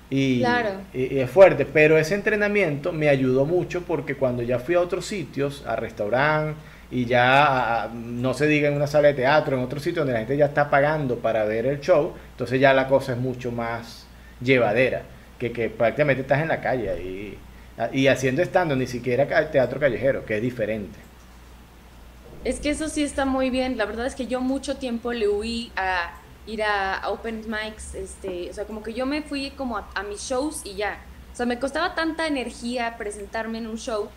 [0.09, 0.69] Y, Claro.
[0.93, 5.05] y- es fuerte, pero ese entrenamiento me ayudó mucho porque cuando ya fui a otros
[5.05, 6.55] sitios, a restaurantes
[6.89, 10.19] y ya no se diga en una sala de teatro, en otro sitio donde la
[10.19, 14.06] gente ya está pagando para ver el show, entonces ya la cosa es mucho más
[14.41, 15.03] llevadera,
[15.39, 17.37] que, que prácticamente estás en la calle y,
[17.93, 20.97] y haciendo estando ni siquiera teatro callejero, que es diferente.
[22.43, 25.27] Es que eso sí está muy bien, la verdad es que yo mucho tiempo le
[25.27, 26.11] huí a
[26.45, 30.03] ir a, open mics, este, o sea, como que yo me fui como a, a
[30.03, 30.97] mis shows y ya,
[31.33, 34.09] o sea, me costaba tanta energía presentarme en un show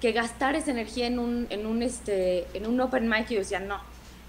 [0.00, 3.58] que gastar esa energía en un, en un, este, en un open mic, yo decía,
[3.58, 3.80] no,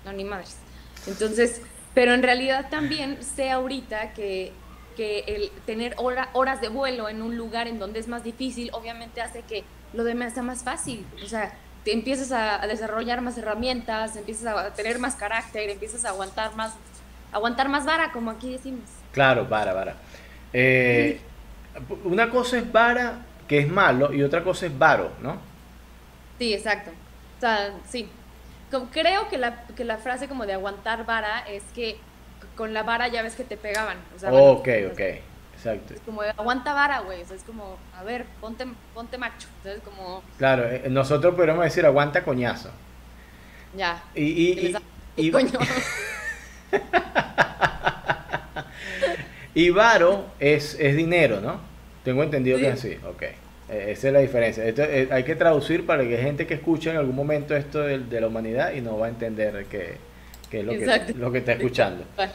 [0.05, 0.57] no, ni madres.
[1.05, 1.61] Entonces,
[1.93, 4.51] pero en realidad también sé ahorita que,
[4.99, 8.69] que el tener hora- horas de vuelo en un lugar en donde es más difícil,
[8.73, 11.05] obviamente hace que lo demás sea más fácil.
[11.23, 11.53] O sea,
[11.85, 16.53] te empiezas a, a desarrollar más herramientas, empiezas a tener más carácter, empiezas a aguantar
[16.57, 16.73] más,
[17.31, 18.89] aguantar más vara, como aquí decimos.
[19.13, 19.95] Claro, vara, vara.
[20.51, 21.21] Eh,
[22.03, 25.37] una cosa es vara, que es malo, y otra cosa es varo, ¿no?
[26.39, 26.91] Sí, exacto.
[27.37, 28.09] O sea, sí.
[28.69, 31.97] Como- creo que la, que la frase como de aguantar vara es que
[32.59, 33.95] con la vara ya ves que te pegaban.
[34.13, 34.99] O sea, ok, bueno, ok,
[35.55, 35.93] exacto.
[35.93, 37.21] Es como aguanta vara, güey.
[37.21, 39.47] O sea, es como, a ver, ponte, ponte macho.
[39.59, 42.69] Entonces, como, Claro, eh, nosotros podríamos decir aguanta coñazo.
[43.77, 44.03] ya.
[44.13, 44.75] Y, y,
[45.15, 45.53] y- coño.
[49.55, 51.61] y varo es, es dinero, ¿no?
[52.03, 52.97] Tengo entendido que es Sí.
[52.97, 53.21] así, ok.
[53.23, 53.37] Eh,
[53.91, 54.65] esa es la diferencia.
[54.65, 57.99] Esto, eh, hay que traducir para que gente que escuche en algún momento esto de,
[57.99, 59.95] de la humanidad y no va a entender qué,
[60.51, 62.03] qué es lo que, lo que está escuchando.
[62.17, 62.33] Vale.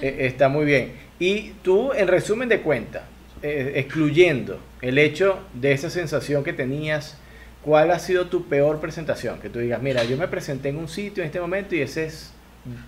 [0.00, 0.92] Eh, está muy bien.
[1.18, 3.02] Y tú, en resumen de cuentas,
[3.42, 7.16] eh, excluyendo el hecho de esa sensación que tenías,
[7.62, 9.40] ¿cuál ha sido tu peor presentación?
[9.40, 12.06] Que tú digas, mira, yo me presenté en un sitio en este momento y ese
[12.06, 12.32] es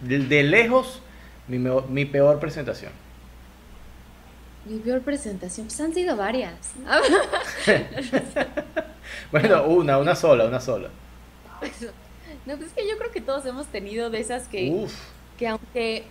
[0.02, 1.02] de, lejos
[1.48, 2.92] mi peor presentación.
[4.64, 6.54] Mi peor presentación, pues han sido varias.
[9.30, 10.88] Bueno, una, una sola, una sola.
[12.46, 14.92] No, pues es que yo creo que todos hemos tenido de esas que, Uf,
[15.38, 16.04] que aunque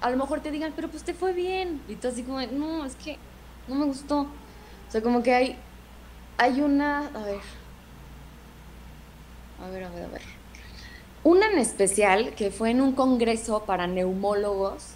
[0.00, 1.80] a lo mejor te digan, pero pues te fue bien.
[1.88, 3.18] Y tú así como, no, es que
[3.68, 4.20] no me gustó.
[4.20, 5.56] O sea, como que hay,
[6.38, 7.40] hay una, a ver,
[9.64, 10.22] a ver, a ver, a ver.
[11.22, 14.94] Una en especial que fue en un congreso para neumólogos,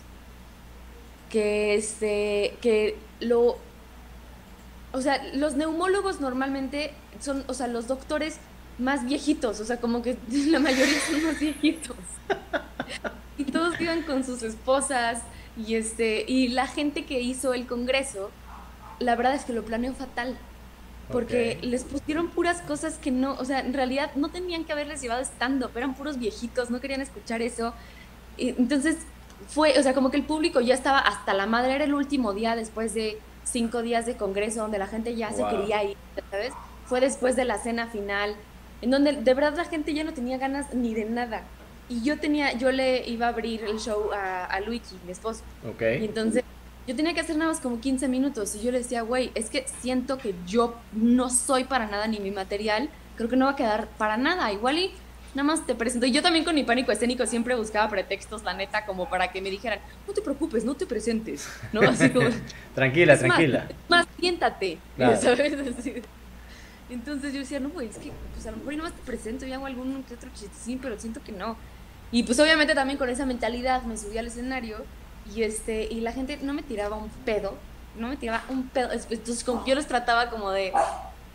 [1.30, 3.58] que este, que lo,
[4.92, 8.38] o sea, los neumólogos normalmente son, o sea, los doctores
[8.78, 11.96] más viejitos, o sea, como que la mayoría son más viejitos.
[13.38, 15.22] Y todos iban con sus esposas
[15.56, 18.30] y este y la gente que hizo el congreso,
[18.98, 20.36] la verdad es que lo planeó fatal.
[21.12, 25.02] Porque les pusieron puras cosas que no, o sea, en realidad no tenían que haberles
[25.02, 27.74] llevado stand-up, eran puros viejitos, no querían escuchar eso.
[28.38, 28.96] Y entonces
[29.48, 32.32] fue, o sea, como que el público ya estaba hasta la madre, era el último
[32.32, 35.96] día después de cinco días de congreso donde la gente ya se quería ir,
[36.30, 36.54] ¿sabes?
[36.86, 38.34] Fue después de la cena final.
[38.80, 41.42] en donde de verdad la gente ya no tenía ganas ni de nada.
[41.88, 45.42] Y yo tenía, yo le iba a abrir el show a, a Luigi, mi esposo.
[45.68, 45.82] Ok.
[46.00, 46.42] Y entonces
[46.86, 49.50] yo tenía que hacer nada más como 15 minutos y yo le decía, güey, es
[49.50, 53.52] que siento que yo no soy para nada ni mi material, creo que no va
[53.52, 54.90] a quedar para nada, igual y
[55.34, 56.06] nada más te presento.
[56.06, 59.40] Y yo también con mi pánico escénico siempre buscaba pretextos, la neta, como para que
[59.42, 61.80] me dijeran, no te preocupes, no te presentes, ¿no?
[61.88, 62.28] Así como,
[62.74, 63.68] Tranquila, "Es más, tranquila.
[63.88, 65.20] Más, siéntate, Claro.
[65.20, 65.54] ¿sabes?
[65.78, 65.94] Así.
[66.90, 69.04] Entonces yo decía, no, güey, es que pues a lo mejor y nada más te
[69.06, 71.56] presento y hago algún otro chistecín, pero siento que no.
[72.12, 74.78] Y pues obviamente también con esa mentalidad me subí al escenario
[75.34, 77.54] y este y la gente no me tiraba un pedo,
[77.98, 78.92] no me tiraba un pedo.
[78.92, 80.72] Es- Entonces como, yo los trataba como de,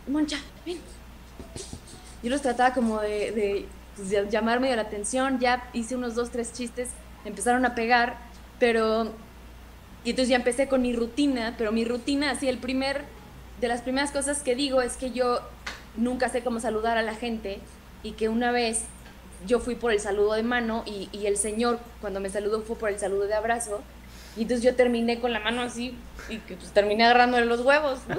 [0.08, 0.78] Moncha, ven.
[2.22, 6.30] Yo los trataba como de, de, pues, llamarme de la atención, ya hice unos dos,
[6.30, 6.90] tres chistes,
[7.24, 8.16] empezaron a pegar,
[8.58, 9.12] pero...
[10.04, 13.04] Y entonces ya empecé con mi rutina, pero mi rutina, así el primer,
[13.60, 15.40] de las primeras cosas que digo es que yo
[15.96, 17.58] nunca sé cómo saludar a la gente
[18.02, 18.84] y que una vez
[19.46, 22.76] yo fui por el saludo de mano y, y el señor cuando me saludó fue
[22.76, 23.82] por el saludo de abrazo
[24.36, 25.96] y entonces yo terminé con la mano así
[26.28, 27.98] y que pues terminé agarrándole los huevos.
[28.08, 28.16] ¿no?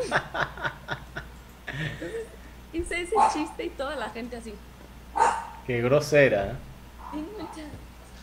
[2.74, 4.54] Entonces, hice ese chiste y toda la gente así.
[5.66, 6.52] Qué grosera.
[6.52, 6.56] ¿eh?
[7.14, 7.62] Ven, Moncha,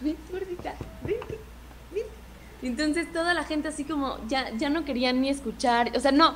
[0.00, 1.16] ven, gordita, ven,
[1.92, 2.04] ven.
[2.60, 6.34] Entonces toda la gente así como ya, ya no querían ni escuchar, o sea, no,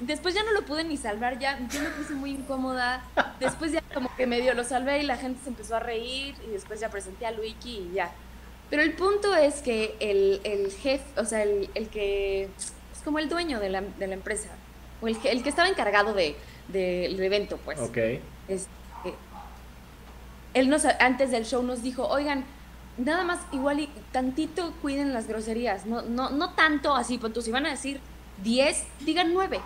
[0.00, 3.02] después ya no lo pude ni salvar, ya yo me puse muy incómoda,
[3.40, 6.50] después ya como que medio lo salvé y la gente se empezó a reír y
[6.50, 8.10] después ya presenté a Luiki y ya.
[8.70, 13.18] Pero el punto es que el, el jefe, o sea, el, el que es como
[13.18, 14.48] el dueño de la, de la empresa,
[15.00, 16.36] o el que, el que estaba encargado de,
[16.68, 17.98] del evento, pues Ok.
[18.48, 18.68] este,
[20.54, 22.44] él nos, antes del show nos dijo, oigan,
[22.98, 27.50] nada más igual y tantito cuiden las groserías, no, no, no tanto así, pues si
[27.50, 28.00] van a decir
[28.42, 29.60] 10, digan 9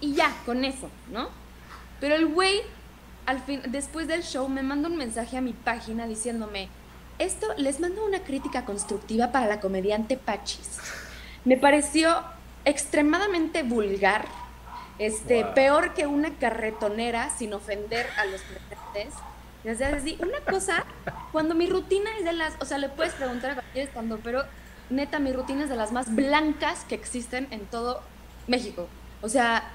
[0.00, 1.28] y ya, con eso, ¿no?
[2.00, 2.60] Pero el güey,
[3.24, 6.68] al fin, después del show, me manda un mensaje a mi página diciéndome,
[7.18, 10.78] esto les mando una crítica constructiva para la comediante Pachis.
[11.44, 12.22] Me pareció
[12.64, 14.26] extremadamente vulgar,
[14.98, 15.54] este, Wow.
[15.54, 19.14] peor que una carretonera, sin ofender a los presentes.
[20.20, 20.84] Una cosa,
[21.32, 24.44] cuando mi rutina es de las, o sea, le puedes preguntar a cualquier estando, pero
[24.90, 28.00] neta, mi rutina es de las más blancas que existen en todo
[28.46, 28.88] México.
[29.22, 29.68] O sea,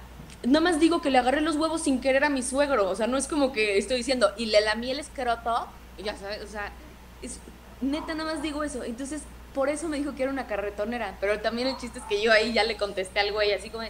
[0.43, 2.89] nada más digo que le agarré los huevos sin querer a mi suegro.
[2.89, 5.67] O sea, no es como que estoy diciendo, y le lamí el escroto,
[6.03, 6.71] ya sabes, o sea,
[7.21, 7.39] es,
[7.81, 8.83] neta, nada más digo eso.
[8.83, 9.21] Entonces,
[9.53, 11.17] por eso me dijo que era una carretonera.
[11.19, 13.83] Pero también el chiste es que yo ahí ya le contesté al güey, así como,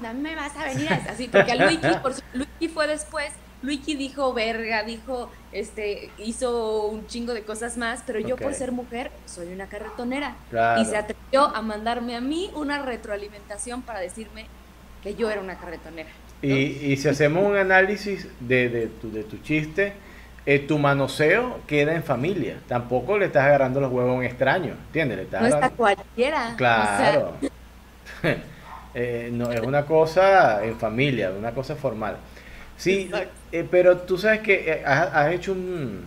[0.00, 3.32] no me vas a venir así, porque a Luigi, por su- Luigi fue después.
[3.60, 8.70] Luigi dijo verga, dijo, este, hizo un chingo de cosas más, pero yo por ser
[8.70, 10.36] mujer soy una carretonera.
[10.50, 10.80] Claro.
[10.80, 14.46] Y se atrevió a mandarme a mí una retroalimentación para decirme
[15.02, 16.08] que yo era una carretonera.
[16.42, 16.48] ¿no?
[16.48, 19.92] Y, y si hacemos un análisis de, de tu, de tu chiste,
[20.46, 22.56] eh, tu manoseo queda en familia.
[22.68, 25.18] Tampoco le estás agarrando los huevos a un extraño, ¿entiendes?
[25.18, 26.44] Le estás no está cualquiera.
[26.44, 27.32] o sea, Claro.
[28.94, 32.16] Eh, no, es una cosa en familia, una cosa formal.
[32.76, 33.10] Sí,
[33.52, 36.04] eh, pero tú sabes que eh, has, has hecho un...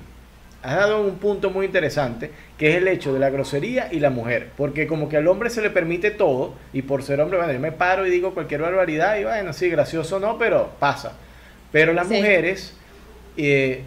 [0.64, 4.12] Has dado un punto muy interesante, que es el hecho de la grosería y la
[4.12, 4.50] mujer.
[4.56, 7.60] Porque como que al hombre se le permite todo, y por ser hombre, bueno, yo
[7.60, 11.14] me paro y digo cualquier barbaridad, y bueno, sí, gracioso no, pero pasa.
[11.72, 12.16] Pero las Sí.
[12.16, 12.74] mujeres
[13.38, 13.82] eh,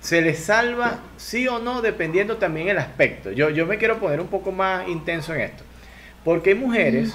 [0.00, 3.32] se les salva sí o no, dependiendo también el aspecto.
[3.32, 5.64] Yo, yo me quiero poner un poco más intenso en esto.
[6.24, 7.14] Porque hay mujeres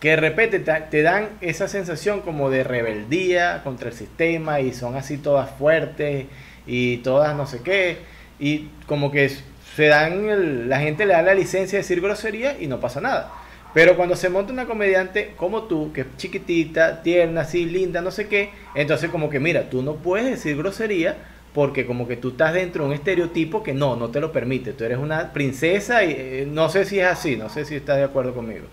[0.00, 4.72] que de repente te, te dan esa sensación como de rebeldía contra el sistema y
[4.72, 6.26] son así todas fuertes
[6.68, 7.98] y todas no sé qué.
[8.38, 9.30] Y como que
[9.76, 13.00] se dan, el- la gente le da la licencia de decir grosería y no pasa
[13.00, 13.32] nada.
[13.74, 18.10] Pero cuando se monta una comediante como tú, que es chiquitita, tierna, así, linda, no
[18.10, 21.18] sé qué, entonces como que mira, tú no puedes decir grosería
[21.52, 24.72] porque como que tú estás dentro de un estereotipo que no, no te lo permite.
[24.74, 27.96] Tú eres una princesa y eh, no sé si es así, no sé si estás
[27.98, 28.68] de acuerdo conmigo.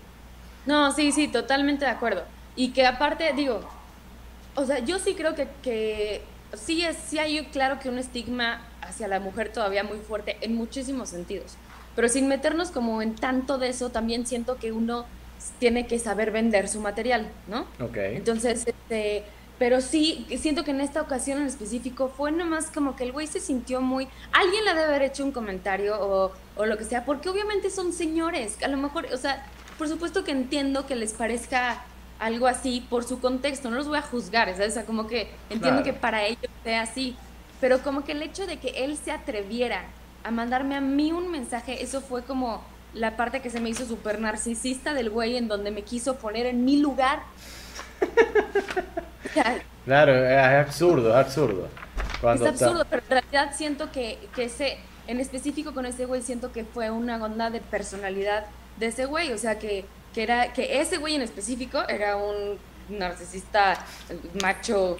[0.64, 2.24] No, sí, sí, totalmente de acuerdo.
[2.54, 3.68] Y que aparte, digo,
[4.54, 8.66] o sea, yo sí creo que, que sí, es, sí hay, claro que un estigma
[8.80, 11.56] hacia la mujer todavía muy fuerte en muchísimos sentidos.
[11.94, 15.06] Pero sin meternos como en tanto de eso, también siento que uno
[15.58, 17.66] tiene que saber vender su material, ¿no?
[17.80, 17.96] Ok.
[17.96, 19.24] Entonces, este,
[19.58, 23.26] pero sí, siento que en esta ocasión en específico fue nomás como que el güey
[23.26, 24.08] se sintió muy...
[24.32, 27.92] Alguien le debe haber hecho un comentario o, o lo que sea, porque obviamente son
[27.92, 29.46] señores, a lo mejor, o sea,
[29.78, 31.84] por supuesto que entiendo que les parezca
[32.18, 34.70] algo así por su contexto, no los voy a juzgar, ¿sabes?
[34.70, 35.84] O sea, como que entiendo Claro.
[35.84, 37.16] que para ellos sea así,
[37.60, 39.84] pero como que el hecho de que él se atreviera
[40.24, 42.62] a mandarme a mí un mensaje, eso fue como
[42.94, 46.46] la parte que se me hizo súper narcisista del güey en donde me quiso poner
[46.46, 47.20] en mi lugar.
[49.28, 51.68] O sea, Claro, es absurdo, es absurdo.
[52.20, 56.06] Cuando es está- absurdo, pero en realidad siento que, que ese, en específico con ese
[56.06, 58.46] güey, siento que fue una onda de personalidad
[58.78, 59.32] de ese güey.
[59.32, 59.84] O sea, que,
[60.16, 62.58] que, era, que ese güey en específico era un
[62.88, 63.84] narcisista
[64.42, 64.96] macho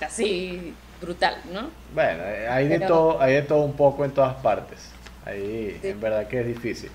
[0.00, 1.68] así brutal, ¿no?
[1.94, 4.88] Bueno, eh, hay de Pero- todo, hay de todo un poco en todas partes.
[5.26, 5.88] Ahí, Sí.
[5.88, 6.90] en verdad que es difícil.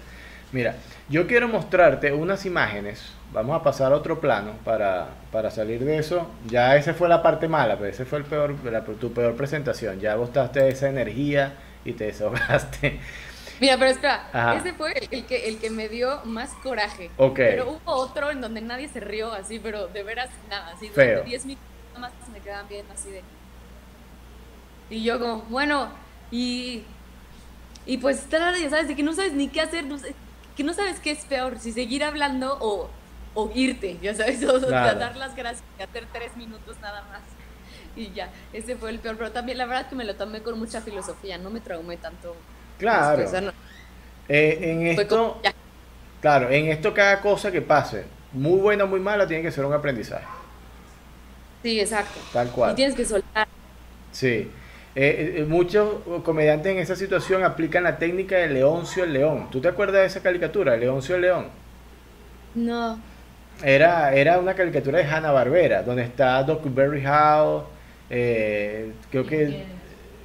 [0.51, 0.75] Mira,
[1.09, 3.03] yo quiero mostrarte unas imágenes.
[3.31, 6.27] Vamos a pasar a otro plano para, para salir de eso.
[6.47, 9.99] Ya esa fue la parte mala, pero ese fue el peor, la- tu peor presentación.
[9.99, 11.53] Ya botaste esa energía
[11.85, 12.99] y te desahogaste.
[13.59, 14.55] Mira, pero espera, Ajá.
[14.55, 17.11] ese fue el, que, el que me dio más coraje.
[17.17, 17.35] Ok.
[17.35, 21.05] Pero hubo otro en donde nadie se rió así, pero de veras nada, así Feo.
[21.07, 23.21] durante 10 minutos nada más me quedaban bien así de...
[24.89, 25.89] Y yo como, bueno,
[26.31, 26.83] y...
[27.85, 29.97] Y pues, tal, ya sabes, de que no sabes ni qué hacer, no
[30.55, 32.89] que no sabes qué es peor, si seguir hablando o,
[33.33, 34.99] o irte, ya sabes, o Claro.
[34.99, 37.21] dar las gracias y hacer tres minutos nada más.
[37.95, 40.59] Y ya, ese fue el peor, pero también la verdad que me lo tomé con
[40.59, 42.35] mucha filosofía, no me traumé tanto.
[42.79, 43.23] Claro.
[43.41, 43.51] no-
[44.27, 45.41] Eh, en esto,
[46.21, 49.65] claro, en esto cada cosa que pase, muy buena o muy mala, tiene que ser
[49.65, 50.25] un aprendizaje.
[51.63, 52.19] Sí, exacto.
[52.31, 52.71] Tal cual.
[52.73, 53.47] Y tienes que soltar.
[54.11, 54.49] Sí.
[54.95, 59.47] Eh, eh, muchos comediantes en esa situación aplican la técnica de Leoncio el León.
[59.51, 61.47] ¿Tú te acuerdas de esa caricatura, Leoncio el León?
[62.55, 62.99] No.
[63.63, 67.63] Era, era una caricatura de Hanna Barbera, donde está Doc Berry Howe,
[68.09, 69.65] eh, creo que,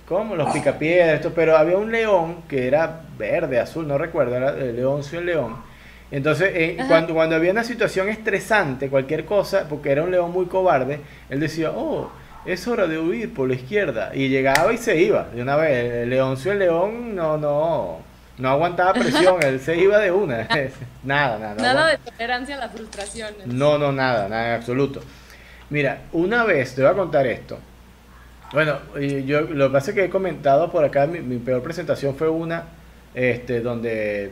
[0.09, 0.37] ¿cómo?
[0.37, 4.77] Los picapiedras, esto, pero había un león que era verde, azul, no recuerdo, era el
[4.77, 5.57] Leoncio el León.
[6.11, 10.47] Entonces, eh, cuando, cuando había una situación estresante, cualquier cosa, porque era un león muy
[10.47, 12.11] cobarde, él decía, oh,
[12.45, 14.13] es hora de huir por la izquierda.
[14.15, 16.03] Y llegaba y se iba de una vez.
[16.03, 17.99] El Leoncio el León no, no,
[18.39, 20.47] no aguantaba presión, él se iba de una.
[21.03, 21.55] nada, nada.
[21.55, 23.35] Nada de tolerancia a la frustración.
[23.47, 25.01] No, no, nada, nada en absoluto.
[25.71, 27.59] Mira, una vez te voy a contar esto.
[28.55, 28.79] Bueno,
[29.27, 32.29] yo lo que pasa es que he comentado por acá, mi, mi peor presentación fue
[32.29, 32.67] una
[33.13, 34.31] este, donde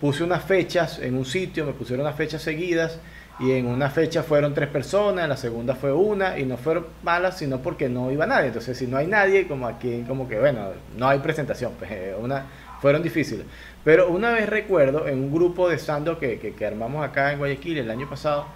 [0.00, 2.98] puse unas fechas en un sitio, me pusieron unas fechas seguidas
[3.38, 6.86] y en una fecha fueron tres personas, en la segunda fue una y no fueron
[7.04, 8.48] malas, sino porque no iba nadie.
[8.48, 12.16] Entonces, si no hay nadie, como aquí, como que bueno, no hay presentación, pues eh,
[12.18, 12.46] una,
[12.80, 13.46] fueron difíciles.
[13.84, 17.38] Pero una vez recuerdo en un grupo de stand que, que, que armamos acá en
[17.38, 18.46] Guayaquil el año pasado,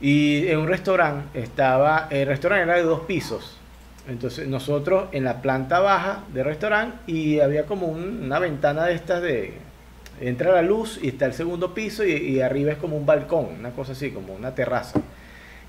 [0.00, 3.57] y en un restaurante estaba, el restaurante era de dos pisos.
[4.08, 8.94] Entonces nosotros en la planta baja del restaurante y había como un- una ventana de
[8.94, 9.54] estas de...
[10.20, 13.46] Entra la luz y está el segundo piso y, y arriba es como un balcón,
[13.60, 15.00] una cosa así, como una terraza.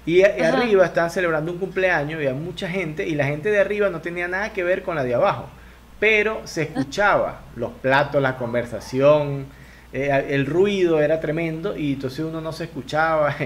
[0.05, 3.59] Y, a- y arriba estaban celebrando un cumpleaños, había mucha gente y la gente de
[3.59, 5.47] arriba no tenía nada que ver con la de abajo.
[5.99, 9.47] Pero se escuchaba los platos, la conversación,
[9.93, 13.35] eh, el ruido era tremendo y entonces uno no se escuchaba.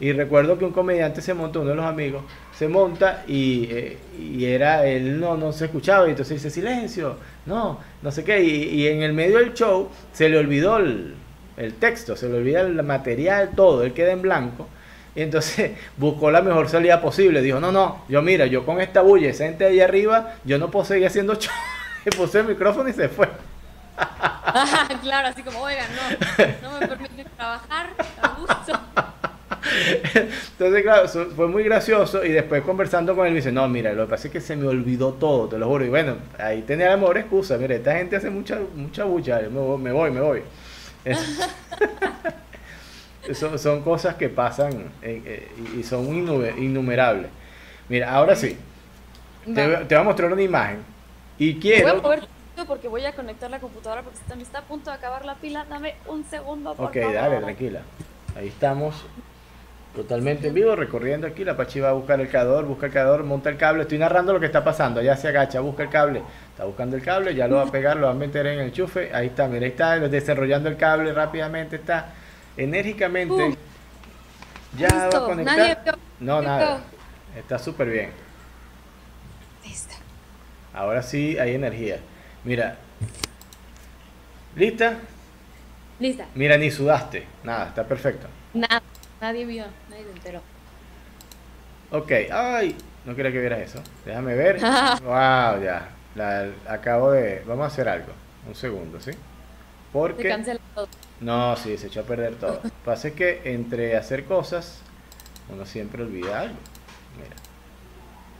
[0.00, 2.24] Y recuerdo que un comediante se montó, uno de los amigos,
[2.56, 7.18] se monta y, eh, y era, él no, no se escuchaba y entonces dice silencio,
[7.46, 8.42] no, no sé qué.
[8.42, 11.14] Y, y en el medio del show se le olvidó el,
[11.56, 14.68] el texto, se le olvida el material, todo, él queda en blanco.
[15.14, 17.42] Y entonces buscó la mejor salida posible.
[17.42, 20.70] Dijo, no, no, yo mira, yo con esta bulla, esa gente ahí arriba, yo no
[20.70, 21.52] puedo seguir haciendo show.
[22.06, 23.28] Y puse el micrófono y se fue.
[25.02, 27.88] Claro, así como, oigan, no, no me permiten trabajar
[28.20, 28.80] a gusto.
[30.14, 34.04] Entonces, claro, fue muy gracioso y después conversando con él me dice, no, mira, lo
[34.06, 35.84] que pasa es que se me olvidó todo, te lo juro.
[35.84, 39.04] Y bueno, ahí tenía la mejor excusa, mira, esta gente hace mucha, mucha
[39.42, 40.10] yo me voy, me voy.
[40.10, 40.42] Me voy.
[43.26, 45.48] Eso- son cosas que pasan eh, eh,
[45.78, 47.30] y- son innu- innumerables.
[47.88, 48.56] Mira, ahora sí,
[49.46, 50.78] te, voy- te voy a mostrar una imagen
[51.38, 52.02] y Voy a quiero...
[52.02, 54.96] mover tantito porque voy a conectar la computadora porque se me está a punto de
[54.96, 55.64] acabar la pila.
[55.68, 57.14] Dame un segundo, por Ok, favor.
[57.14, 57.80] dale, tranquila.
[58.36, 59.06] Ahí estamos.
[59.94, 61.44] Totalmente en vivo, recorriendo aquí.
[61.44, 63.82] La Pachi va a buscar el cargador, busca el cargador, monta el cable.
[63.82, 64.98] Estoy narrando lo que está pasando.
[64.98, 66.22] Allá se agacha, busca el cable.
[66.50, 68.66] Está buscando el cable, ya lo va a pegar, lo va a meter en el
[68.66, 69.14] enchufe.
[69.14, 71.76] Ahí está, mira, ahí está desarrollando el cable rápidamente.
[71.76, 72.12] Está
[72.56, 73.56] enérgicamente.
[74.76, 75.56] Ya va a conectar.
[75.56, 75.92] nadie vio.
[76.18, 76.80] No, nada.
[77.36, 78.10] Está súper bien.
[79.64, 79.94] Listo.
[80.72, 81.98] Ahora sí hay energía.
[82.42, 82.78] Mira.
[84.56, 84.98] ¿Lista?
[86.00, 86.26] Lista.
[86.34, 87.26] Mira, ni sudaste.
[87.44, 88.26] Nada, está perfecto.
[88.52, 88.82] Nada.
[89.20, 89.64] Nadie vio.
[89.94, 90.40] Nadie se enteró.
[91.92, 93.80] Ok, ay, no quería que vieras eso.
[94.04, 94.60] Déjame ver.
[95.04, 95.90] wow, ya.
[96.16, 97.44] La, acabo de.
[97.46, 98.12] Vamos a hacer algo.
[98.48, 99.12] Un segundo, ¿sí?
[99.92, 100.36] Porque.
[100.74, 100.88] todo.
[101.20, 102.60] No, sí, se echó a perder todo.
[102.84, 104.80] Pasa es que entre hacer cosas,
[105.48, 106.56] uno siempre olvida algo.
[107.16, 107.36] Mira.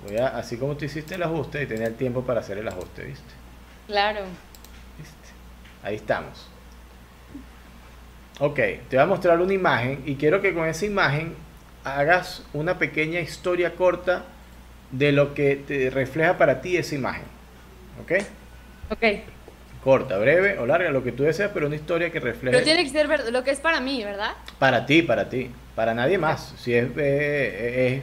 [0.09, 2.67] Voy a, así como tú hiciste el ajuste y tenía el tiempo para hacer el
[2.67, 3.33] ajuste, ¿viste?
[3.87, 4.23] Claro.
[4.99, 5.29] ¿Viste?
[5.85, 6.49] Ahí estamos.
[8.41, 11.37] Ok, te voy a mostrar una imagen y quiero que con esa imagen
[11.85, 14.25] hagas una pequeña historia corta
[14.91, 17.25] de lo que te refleja para ti esa imagen.
[18.03, 18.13] ¿Ok?
[18.91, 19.05] Ok.
[19.83, 22.85] Corta, breve o larga, lo que tú deseas, pero una historia que refleje Pero tiene
[22.85, 24.33] que ser lo que es para mí, ¿verdad?
[24.59, 26.55] para ti, para ti, para nadie más.
[26.59, 28.03] Si es, eh,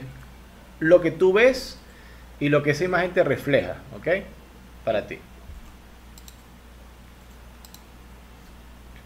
[0.78, 1.78] lo que tú ves
[2.38, 4.22] y lo que esa imagen te refleja, ¿ok?
[4.84, 5.18] Para ti.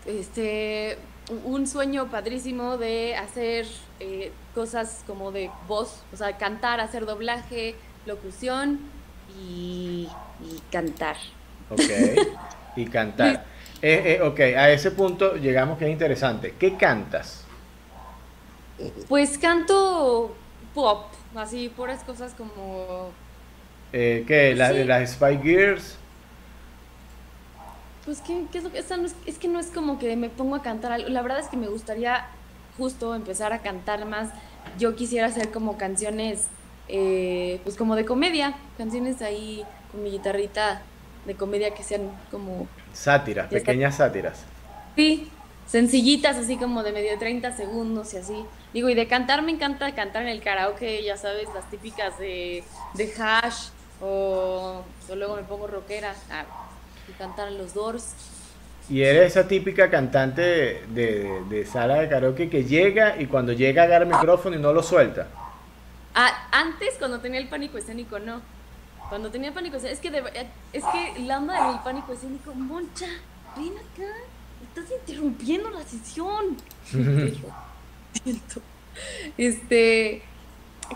[0.05, 0.99] Este,
[1.45, 3.67] un sueño padrísimo de hacer
[4.01, 7.75] eh, cosas como de voz, o sea, cantar, hacer doblaje,
[8.07, 8.81] locución
[9.41, 10.09] y,
[10.41, 11.17] y cantar.
[11.71, 11.81] ¿ok?
[12.77, 13.45] y cantar.
[13.83, 16.55] Eh, eh, ok, a ese punto llegamos que es interesante.
[16.59, 17.45] ¿Qué cantas?
[19.07, 20.35] Pues canto
[20.75, 21.05] pop,
[21.35, 23.11] así puras cosas como
[23.93, 24.55] Eh, ¿Qué?
[24.55, 24.85] La- Sí.
[24.85, 25.99] Las Spy Girls.
[28.07, 28.83] Pues, ¿qué, qué es lo que.?
[28.97, 31.09] no es, es que no es como que me pongo a cantar algo.
[31.09, 32.29] La verdad es que me gustaría
[32.79, 34.31] justo empezar a cantar más.
[34.79, 36.47] Yo quisiera hacer como canciones,
[36.89, 38.55] eh, pues como de comedia.
[38.79, 40.83] Canciones ahí con mi guitarrita
[41.27, 42.69] de comedia que sean como.
[42.93, 44.45] Sátiras, pequeñas sátiras.
[44.95, 45.29] Sí,
[45.67, 48.45] sencillitas, así como de medio 30 segundos y así.
[48.73, 52.63] Digo, y de cantar me encanta cantar en el karaoke, ya sabes, las típicas de,
[52.95, 53.71] de hash.
[54.01, 56.45] O, o luego me pongo rockera ah,
[57.09, 58.15] y cantar en los Doors.
[58.89, 63.53] Y eres esa típica cantante de, de- de sala de karaoke que llega y cuando
[63.53, 65.27] llega agarra el micrófono y no lo suelta.
[66.15, 68.41] Ah, antes, cuando tenía el pánico escénico, no.
[69.09, 70.23] Cuando tenía pánico escénico, es que, de
[70.73, 73.07] es que la onda del pánico escénico, Moncha,
[73.57, 74.13] ven acá,
[74.63, 76.57] estás interrumpiendo la sesión.
[79.37, 80.23] Este,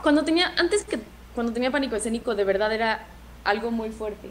[0.02, 0.98] cuando tenía, antes que,
[1.34, 3.04] cuando tenía pánico escénico, de verdad era
[3.44, 4.30] algo muy fuerte.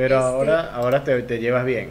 [0.00, 1.90] Pero Este- ahora, ahora te, te llevas bien.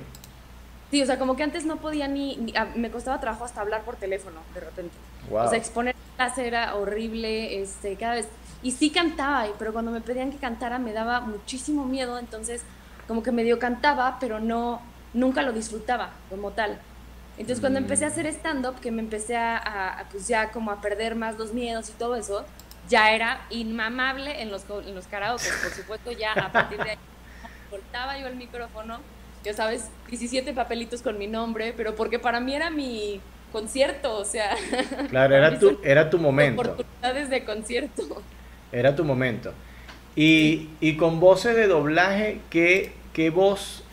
[0.89, 3.61] Sí, o sea, como que antes no podía ni, ni- ah, me costaba trabajo hasta
[3.61, 4.95] hablar por teléfono, de repente.
[5.29, 5.45] Wow.
[5.45, 8.27] O sea, exponer clase era horrible, este, cada vez.
[8.63, 12.63] Y sí cantaba, pero cuando me pedían que cantara me daba muchísimo miedo, entonces
[13.07, 14.81] como que medio cantaba, pero no,
[15.13, 16.79] nunca lo disfrutaba como tal.
[17.37, 21.13] Entonces cuando empecé a hacer stand-up, que me empecé a, pues ya como a perder
[21.13, 22.43] más los miedos y todo eso,
[22.89, 26.97] ya era inmamable en los, en los karaoke, por supuesto, ya a partir de ahí
[27.69, 28.99] soltaba yo el micrófono,
[29.43, 34.25] ya sabes, 17 papelitos con mi nombre, pero porque para mí era mi concierto, o
[34.25, 34.55] sea,
[35.09, 36.61] Claro, era tu, era tu momento.
[36.61, 38.23] oportunidades de concierto.
[38.71, 39.53] Era tu momento.
[40.15, 43.83] Y, y con voces de doblaje, ¿qué, qué voz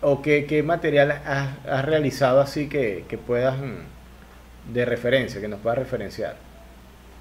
[0.00, 5.48] o qué, qué material has, has realizado así que, que puedas mm, de referencia, que
[5.48, 6.36] nos puedas referenciar?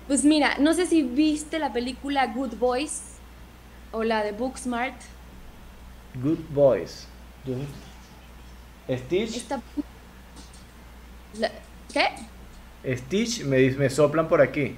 [0.07, 3.01] Pues mira, no sé si viste la película Good Boys
[3.91, 4.95] o la de Booksmart.
[6.15, 7.07] Good Boys.
[8.89, 9.61] Stitch, Esta...
[11.39, 11.51] la-
[11.91, 12.95] ¿Qué?
[12.97, 14.75] Stitch me, me soplan por aquí.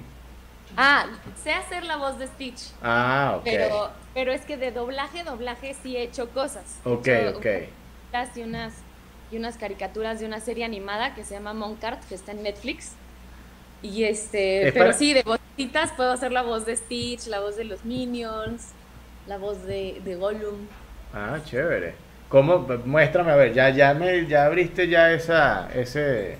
[0.76, 1.06] Ah,
[1.42, 3.44] sé hacer la voz de Stitch, Ah, ok.
[3.44, 6.64] pero, pero es que de doblaje, doblaje sí he hecho cosas.
[6.84, 7.46] He Ok, hecho ok.
[8.12, 8.72] unas- Y unas,
[9.32, 12.92] y unas caricaturas de una serie animada que se llama Moncart, que está en Netflix.
[13.82, 17.40] Y este, Es pero para- sí, de vozitas puedo hacer la voz de Stitch, la
[17.40, 18.68] voz de los Minions,
[19.26, 20.66] la voz de, de Gollum.
[21.16, 21.94] Ah, chévere.
[22.28, 22.58] ¿Cómo?
[22.84, 26.36] Muéstrame, a ver, ya, ya, me, ya abriste ya esa, ese...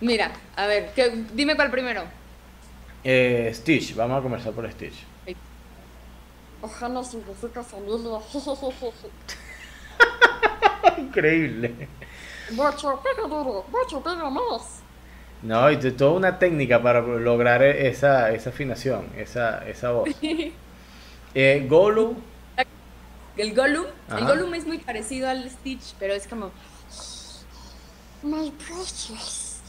[0.00, 2.02] Mira, a ver, ¿qué- dime cuál primero.
[3.04, 5.04] eh, Stitch, vamos a conversar por Stitch.
[6.60, 8.18] Ojalá significa familia.
[10.98, 11.88] Increíble.
[12.48, 14.82] Mucho, pega duro, mucho, pega más.
[15.42, 20.08] No, y de toda una técnica para lograr esa, esa afinación, esa, esa voz.
[21.34, 22.16] Eh, Golu,
[23.36, 24.24] El Gollum, el.
[24.24, 26.50] Gollum es muy parecido al Stitch, pero es como
[28.22, 29.60] My precious,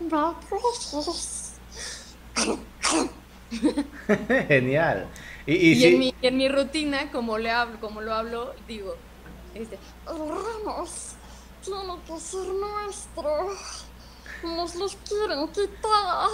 [0.00, 1.52] my precious.
[4.48, 5.08] genial.
[5.46, 8.54] Y, y, y, sí, en, mi, en mi rutina, como le hablo, como lo hablo,
[8.66, 8.96] digo,
[9.54, 9.78] este,
[10.08, 11.16] El Ramos
[11.64, 13.48] tiene que ser nuestro.
[14.42, 16.28] Nos los quieren quitar.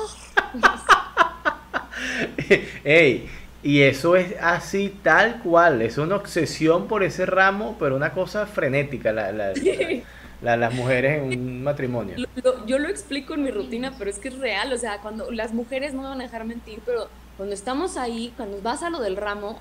[2.85, 3.31] Ey,
[3.63, 8.47] y eso es así tal cual, es una obsesión por ese ramo, pero una cosa
[8.47, 10.01] frenética, la, la- la-
[10.43, 12.15] la- las mujeres en un matrimonio.
[12.17, 14.99] lo- lo- yo lo explico en mi rutina, pero es que es real, o sea,
[14.99, 18.83] cuando las mujeres no me van a dejar mentir, pero cuando estamos ahí, cuando vas
[18.83, 19.61] a lo del ramo,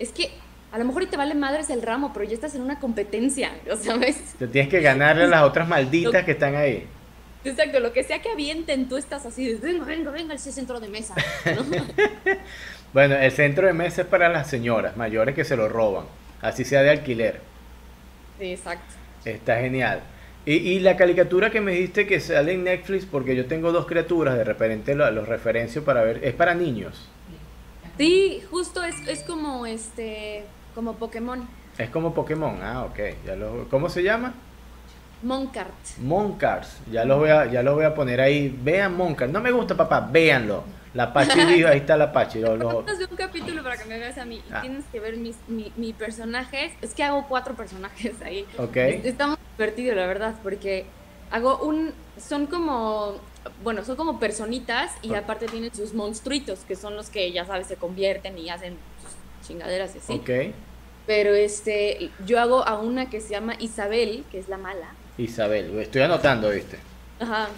[0.00, 0.30] es que
[0.72, 3.52] a lo mejor y te vale madres el ramo, pero ya estás en una competencia,
[4.00, 4.34] ¿ves?
[4.38, 6.86] Te tienes que ganarle a las otras malditas que están ahí.
[7.44, 10.80] Exacto, lo que sea que avienten, tú estás así, de, venga, venga, venga, ese centro
[10.80, 11.14] de mesa,
[11.54, 11.62] ¿no?
[12.96, 16.06] Bueno, el centro de mesa es para las señoras mayores que se lo roban,
[16.40, 17.42] así sea de alquiler.
[18.38, 18.94] Sí, exacto.
[19.22, 20.00] Está genial.
[20.46, 23.84] Y, y la caricatura que me dijiste que sale en Netflix, porque yo tengo dos
[23.84, 27.06] criaturas, de repente lo- los referencio para ver, es para niños.
[27.98, 30.44] Sí, justo es, es como este,
[30.74, 31.46] como Pokémon.
[31.76, 32.56] Es como Pokémon.
[32.62, 32.98] Ah, ok.
[33.26, 34.32] Ya lo, ¿Cómo se llama?
[35.22, 35.98] Moncart.
[35.98, 36.78] Moncars.
[36.90, 38.56] Ya lo voy a, ya lo voy a poner ahí.
[38.62, 39.30] Vean Moncars.
[39.30, 40.00] No me gusta, papá.
[40.10, 40.64] Véanlo.
[40.96, 42.40] La Pachi dijo, ahí está la Pachi.
[42.40, 44.42] Lo- lo- hacer un capítulo para que me veas a mí.
[44.50, 44.62] Ah.
[44.62, 46.72] tienes que ver mis, mi, mi personajes.
[46.80, 48.46] Es que hago cuatro personajes ahí.
[48.58, 48.76] Ok.
[48.76, 50.86] Es- Está muy divertido, la verdad, porque
[51.30, 51.92] hago un...
[52.18, 53.16] Son como...
[53.62, 57.66] Bueno, son como personitas y aparte tienen sus monstruitos, que son los que, ya sabes,
[57.68, 60.12] se convierten y hacen sus chingaderas y así.
[60.14, 60.54] Ok.
[61.06, 64.94] Pero este, yo hago a una que se llama Isabel, que es la mala.
[65.18, 65.78] Isabel.
[65.78, 66.78] Estoy anotando, ¿viste?
[67.20, 67.48] Ajá.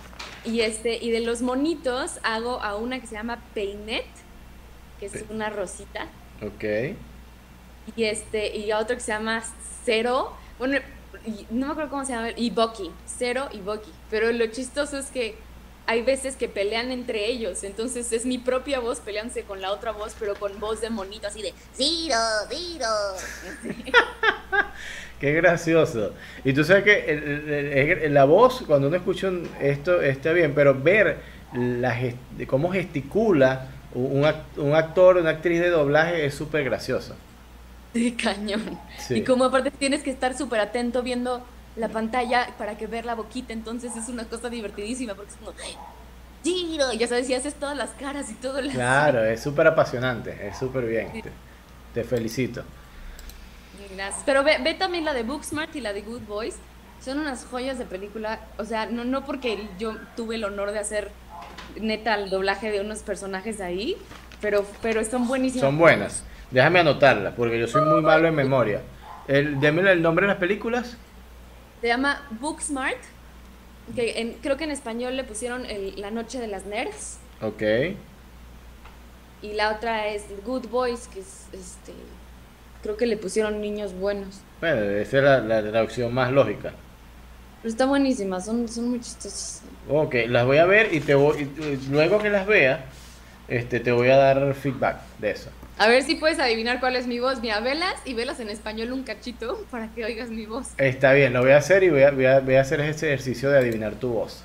[0.45, 4.07] Y este, y de los monitos hago a una que se llama Peinet,
[5.01, 6.07] que es una rosita.
[6.43, 6.97] Ok.
[7.97, 9.43] Y este, y a otro que se llama
[9.85, 10.33] Cero.
[10.59, 10.79] Bueno,
[11.51, 12.91] no me acuerdo cómo se llama, y Bucky.
[13.07, 13.93] Cero y Bucky.
[14.11, 15.37] Pero lo chistoso es que
[15.87, 17.65] hay veces que pelean entre ellos.
[17.65, 21.27] Entonces es mi propia voz peleándose con la otra voz, pero con voz de monito,
[21.27, 22.17] así de Ciro,
[22.51, 22.87] Ciro.
[25.21, 26.15] Qué gracioso.
[26.45, 30.33] Y tú sabes que el- el- el- la voz, cuando uno escucha un- esto, está
[30.33, 31.19] bien, pero ver
[31.53, 37.17] la gest- cómo gesticula un, act- un actor, una actriz de doblaje es súper gracioso.
[37.95, 38.79] De cañón.
[38.99, 39.15] Sí.
[39.17, 41.43] Y como aparte tienes que estar súper atento viendo
[41.75, 45.53] la pantalla para que ver la boquita, entonces es una cosa divertidísima porque es como
[46.45, 50.49] giro, ya sabes, y haces todas las caras y todo lo Claro, es súper apasionante,
[50.49, 51.09] es súper bien.
[51.23, 51.31] Te,
[51.95, 52.63] te felicito.
[53.95, 54.23] Gracias.
[54.27, 56.57] Pero ve, ve también la de Booksmart y la de Good Boys.
[57.05, 58.41] Son unas joyas de película.
[58.59, 61.11] O sea, no, no porque yo tuve el honor de hacer
[61.81, 63.97] neta el doblaje de unos personajes ahí,
[64.41, 65.63] pero, pero están buenísimas.
[65.63, 66.25] Son buenas.
[66.51, 68.83] Déjame anotarla, porque yo soy muy malo en memoria.
[69.29, 70.97] El, deme el nombre de las películas.
[71.81, 72.97] Se llama Booksmart,
[73.95, 77.19] que en- creo que en español le pusieron el- La Noche de las Nerds.
[77.43, 77.63] Ok.
[79.43, 81.93] Y la otra es Good Boys, que es este.
[82.83, 84.41] Creo que le pusieron Niños Buenos.
[84.61, 86.73] Bueno, esa es la, la traducción más lógica.
[87.63, 89.63] Pero está buenísima, son, son muy chistosas.
[89.91, 92.85] Ok, las voy a ver y te voy, y- luego que las vea,
[93.49, 95.51] este, te voy a dar feedback de eso.
[95.79, 97.41] A ver si puedes adivinar cuál es mi voz.
[97.41, 100.69] Mira, velas y velas en español un cachito para que oigas mi voz.
[100.79, 103.07] Está bien, lo voy a hacer y voy a, voy a- voy a hacer ese
[103.07, 104.43] ejercicio de adivinar tu voz.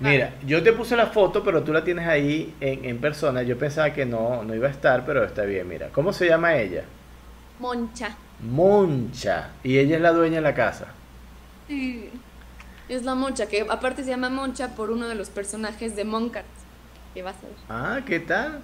[0.00, 3.42] Mira, yo te puse la foto, pero tú la tienes ahí en, en persona.
[3.42, 5.88] Yo pensaba que no, no iba a estar, pero está bien, mira.
[5.92, 6.84] ¿Cómo se llama ella?
[7.60, 8.16] Moncha.
[8.40, 9.50] Moncha.
[9.62, 10.86] Y ella es la dueña de la casa.
[11.68, 12.10] Sí.
[12.88, 16.46] Es la Moncha, que aparte se llama Moncha por uno de los personajes de Moncart.
[17.14, 17.56] Que vas a ver.
[17.68, 18.60] Ah, ¿qué tal?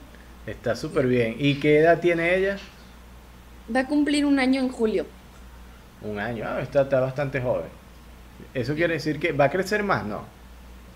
[0.46, 1.36] Está súper bien.
[1.38, 2.56] ¿Y qué edad tiene ella?
[3.74, 5.06] Va a cumplir un año en julio.
[6.00, 6.44] Un año.
[6.46, 7.68] Ah, está, está bastante joven.
[8.54, 10.04] ¿Eso quiere decir que va a crecer más?
[10.04, 10.22] No.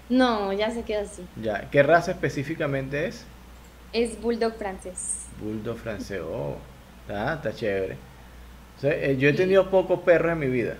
[0.08, 1.24] No, ya se queda así.
[1.40, 1.68] Ya.
[1.70, 3.24] ¿Qué raza específicamente es?
[3.92, 5.26] Es bulldog francés.
[5.40, 6.20] Bulldog francés.
[6.24, 6.56] Oh,
[7.10, 7.96] ah, está chévere.
[8.76, 10.76] O sea, eh, yo he tenido pocos perros en mi vida.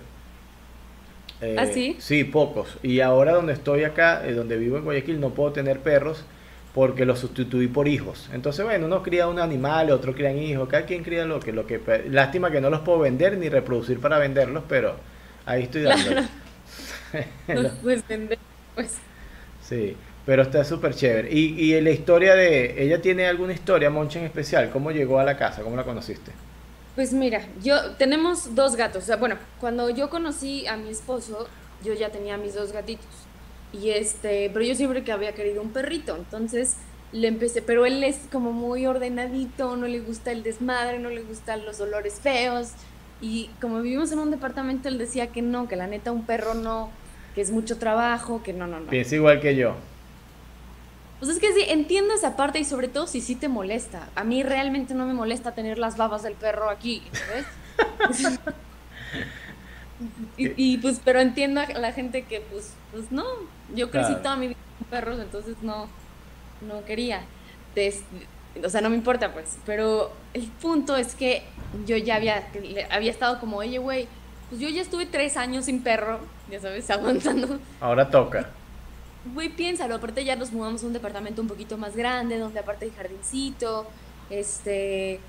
[1.41, 1.95] Eh, ¿Ah, sí?
[1.99, 2.77] Sí, pocos.
[2.83, 6.25] Y ahora donde estoy acá, eh, donde vivo en Guayaquil, no puedo tener perros
[6.73, 8.29] porque los sustituí por hijos.
[8.33, 11.67] Entonces, bueno, uno cría un animal, otro crían hijos, cada quien cría lo que, lo
[11.67, 11.81] que...
[12.09, 14.95] Lástima que no los puedo vender ni reproducir para venderlos, pero
[15.45, 16.21] ahí estoy dándole.
[17.47, 18.37] No los puedes vender.
[18.75, 18.97] Pues.
[19.61, 21.31] Sí, pero está súper chévere.
[21.31, 22.83] Y, y la historia de...
[22.83, 24.69] ¿Ella tiene alguna historia, Moncha, en especial?
[24.71, 25.61] ¿Cómo llegó a la casa?
[25.61, 26.31] ¿Cómo la conociste?
[26.95, 29.03] Pues mira, yo tenemos dos gatos.
[29.03, 31.47] O sea, bueno, cuando yo conocí a mi esposo,
[31.83, 33.07] yo ya tenía mis dos gatitos.
[33.73, 36.75] Y este, pero yo siempre que había querido un perrito, entonces
[37.13, 41.21] le empecé, pero él es como muy ordenadito, no le gusta el desmadre, no le
[41.21, 42.71] gustan los olores feos.
[43.21, 46.53] Y como vivimos en un departamento, él decía que no, que la neta un perro
[46.53, 46.89] no,
[47.35, 48.89] que es mucho trabajo, que no, no, no.
[48.89, 49.75] Piensa igual que yo.
[51.21, 54.09] Pues es que sí, entiendo esa parte y sobre todo si sí te molesta.
[54.15, 58.39] A mí realmente no me molesta tener las babas del perro aquí, ¿sabes?
[60.37, 63.23] y, y, pues, pero entiendo a la gente que pues, pues no,
[63.75, 64.21] yo crecí Claro.
[64.23, 65.87] toda mi vida con perros, entonces no,
[66.67, 67.21] no quería.
[67.75, 68.01] Des-
[68.65, 71.43] o sea, no me importa pues, pero el punto es que
[71.85, 72.47] yo ya había,
[72.89, 74.07] había estado como, oye, güey,
[74.49, 76.19] pues yo ya estuve tres años sin perro,
[76.49, 77.59] ya sabes, aguantando.
[77.79, 78.49] Ahora toca.
[79.23, 82.85] Güey, piénsalo, aparte ya nos mudamos a un departamento un poquito más grande, donde aparte
[82.85, 83.87] hay jardincito,
[84.31, 85.19] este,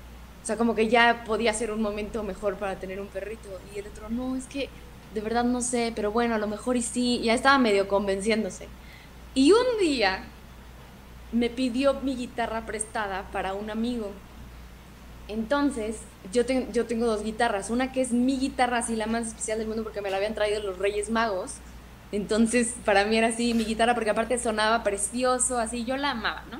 [0.41, 3.49] o sea, como que ya podía ser un momento mejor para tener un perrito.
[3.75, 4.69] Y el otro, no, es que
[5.13, 8.67] de verdad no sé, pero bueno, a lo mejor y sí, ya estaba medio convenciéndose.
[9.35, 10.23] Y un día
[11.31, 14.11] me pidió mi guitarra prestada para un amigo.
[15.27, 15.97] Entonces,
[16.31, 19.57] yo, ten- yo tengo dos guitarras, una que es mi guitarra, así la más especial
[19.59, 21.53] del mundo porque me la habían traído los Reyes Magos.
[22.13, 26.43] Entonces, para mí era así mi guitarra, porque aparte sonaba precioso, así yo la amaba,
[26.51, 26.59] ¿no?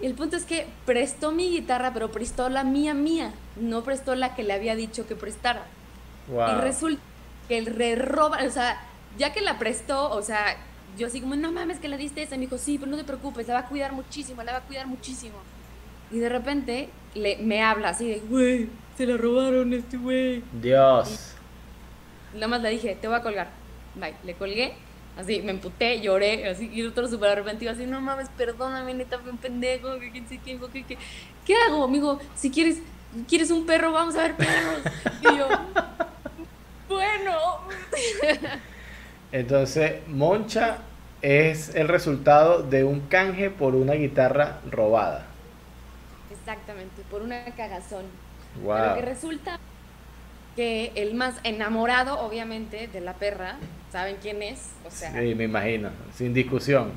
[0.00, 4.14] Y el punto es que prestó mi guitarra, pero prestó la mía mía, no prestó
[4.14, 5.66] la que le había dicho que prestara.
[6.26, 6.48] Wow.
[6.48, 7.02] Y resulta
[7.48, 8.80] que el re roba, o sea,
[9.18, 10.56] ya que la prestó, o sea,
[10.96, 12.36] yo así como, no mames, que le diste esa.
[12.36, 14.58] Y me dijo, sí, pero no te preocupes, la va a cuidar muchísimo, la va
[14.58, 15.36] a cuidar muchísimo.
[16.10, 20.42] Y de repente le, me habla así de, güey, se la robaron este güey.
[20.62, 21.34] Dios.
[22.32, 23.61] Nada más le dije, te voy a colgar.
[23.94, 24.14] Bye.
[24.24, 24.74] Le colgué,
[25.16, 29.18] así, me emputé, lloré, así, y el otro súper arrepentido, así, no mames, perdóname, neta,
[29.18, 30.98] fui un pendejo, que quién qué, que, que,
[31.44, 32.18] ¿qué hago, amigo?
[32.34, 32.78] Si quieres,
[33.28, 34.82] quieres un perro, vamos a ver perros.
[35.20, 35.48] Y yo,
[36.88, 37.36] bueno.
[39.32, 40.78] Entonces, Moncha
[41.22, 45.26] es el resultado de un canje por una guitarra robada.
[46.30, 48.06] Exactamente, por una cagazón.
[48.74, 48.94] Pero Wow.
[48.94, 49.58] que resulta
[50.56, 53.56] que el más enamorado, obviamente, de la perra,
[53.90, 54.70] ¿saben quién es?
[54.86, 56.92] O sea, Sí, me imagino, sin discusión.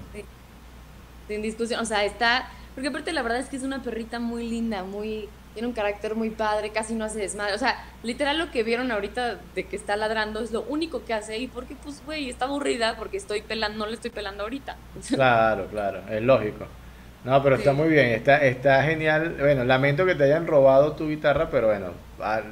[1.27, 4.47] sin discusión, o sea, está, porque aparte la verdad es que es una perrita muy
[4.47, 8.51] linda, muy, tiene un carácter muy padre, casi no hace desmadre, o sea, literal lo
[8.51, 12.03] que vieron ahorita de que está ladrando es lo único que hace y porque pues,
[12.05, 14.75] güey, está aburrida porque estoy pelando, no le estoy pelando ahorita.
[15.09, 16.65] Claro, claro, es lógico.
[17.23, 19.35] No, pero está muy bien, está, está genial.
[19.39, 21.87] Bueno, lamento que te hayan robado tu guitarra, pero bueno,
[22.21, 22.43] al-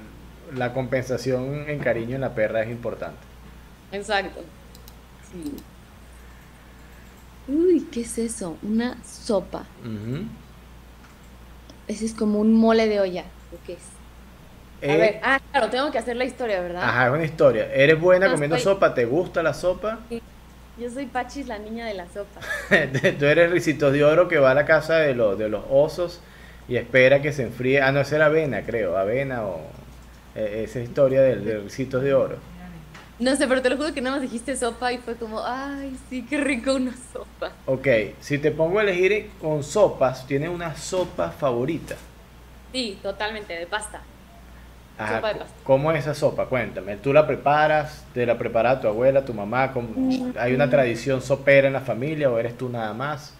[0.55, 3.27] la compensación en cariño en la perra es importante.
[3.91, 4.51] Exacto.
[5.21, 5.65] Sí.
[7.47, 8.59] Uy, ¿qué es eso?
[8.61, 9.71] Una sopa.
[11.87, 13.33] Ese es como un mole de olla.
[13.49, 14.01] ¿O qué es?
[14.85, 16.89] A Eh, ver, ah, claro, tengo que hacer la historia, ¿verdad?
[16.89, 17.73] Ajá, es una historia.
[17.73, 18.93] ¿Eres buena No, comiendo sopa?
[18.93, 20.11] ¿Te gusta la sopa?
[20.75, 22.47] Yo soy Pachis, la niña de la sopa.
[23.19, 26.21] Tú eres Ricitos de Oro que va a la casa de los, de los osos
[26.67, 27.81] y espera que se enfríe.
[27.81, 28.97] Ah, no, esa era avena, creo.
[28.97, 29.61] Avena o
[30.35, 32.37] eh, esa historia del, de Ricitos de Oro.
[33.19, 35.95] No sé, pero te lo juro que nada más dijiste sopa y fue como, ay,
[36.09, 37.51] sí, qué rico una sopa.
[37.67, 37.87] Ok,
[38.19, 41.95] si te pongo a elegir con sopas, ¿tienes una sopa favorita?
[42.71, 44.01] Sí, totalmente, de pasta.
[44.97, 45.53] Ajá, Sopa de pasta.
[45.63, 46.47] ¿Cómo es esa sopa?
[46.47, 46.97] Cuéntame.
[46.97, 48.03] ¿Tú la preparas?
[48.13, 49.71] ¿Te la prepara tu abuela, tu mamá?
[49.71, 50.33] ¿Cómo- Mm.
[50.37, 53.33] ¿Hay una tradición sopera en la familia o eres tú nada más?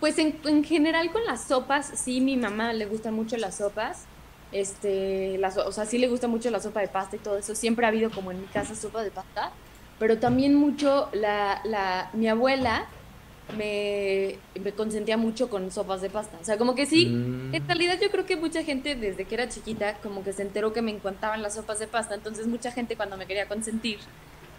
[0.00, 4.04] Pues en, en general con las sopas, sí, mi mamá le gustan mucho las sopas.
[4.52, 7.54] Este, las, o sea, sí le gusta mucho la sopa de pasta y todo eso.
[7.54, 9.50] Siempre ha habido como en mi casa sopa de pasta.
[9.98, 12.86] Pero también mucho la, la, mi abuela
[13.56, 16.36] me, me consentía mucho con sopas de pasta.
[16.40, 17.54] O sea, como que sí, Mm.
[17.54, 20.72] en realidad yo creo que mucha gente desde que era chiquita como que se enteró
[20.72, 22.14] que me encantaban las sopas de pasta.
[22.14, 23.98] Entonces mucha gente cuando me quería consentir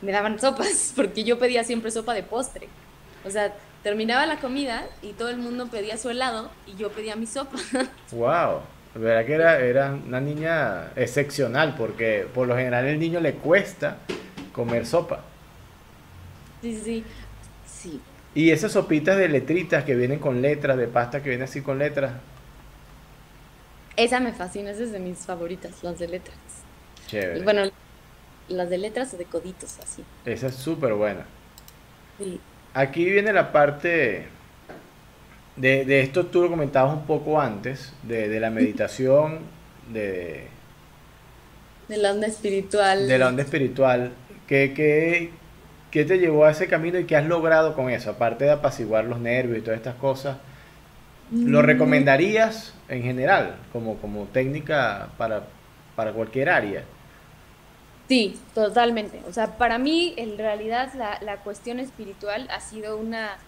[0.01, 2.67] me daban sopas porque yo pedía siempre sopa de postre.
[3.25, 7.15] O sea, terminaba la comida y todo el mundo pedía su helado y yo pedía
[7.15, 7.57] mi sopa.
[8.11, 8.59] Wow,
[9.01, 14.05] verdad que era, era una niña excepcional porque por lo general el niño le cuesta
[14.51, 15.25] comer sopa.
[16.61, 17.05] sí, sí, sí.
[17.65, 18.05] Sí.
[18.35, 21.79] Y esas sopitas de letritas que vienen con letras, de pasta que viene así con
[21.79, 22.21] letras,
[23.95, 26.37] Esa me fascina, esa es de mis favoritas, las de letras.
[27.07, 27.39] chévere.
[27.39, 27.63] Y bueno,
[28.47, 30.07] las de letras o de coditos, así.
[30.25, 31.25] Esa es súper buena.
[32.17, 32.43] Sí.
[32.73, 34.42] Aquí viene la parte
[35.55, 39.51] de, de esto, tú lo comentabas un poco antes, de, de la meditación,
[39.87, 40.47] de,
[41.87, 43.07] De la onda espiritual.
[43.07, 44.17] de la onda espiritual.
[44.47, 45.39] ¿Qué, qué,
[45.91, 48.11] qué te llevó a ese camino y qué has logrado con eso?
[48.11, 50.37] Aparte de apaciguar los nervios y todas estas cosas,
[51.43, 51.63] ¿lo Mm.
[51.63, 55.53] recomendarías en general como, como técnica para,
[55.95, 56.85] para cualquier área?
[58.07, 59.23] Sí, totalmente.
[59.27, 63.39] O sea, para mí, en realidad, la, la cuestión espiritual ha sido una,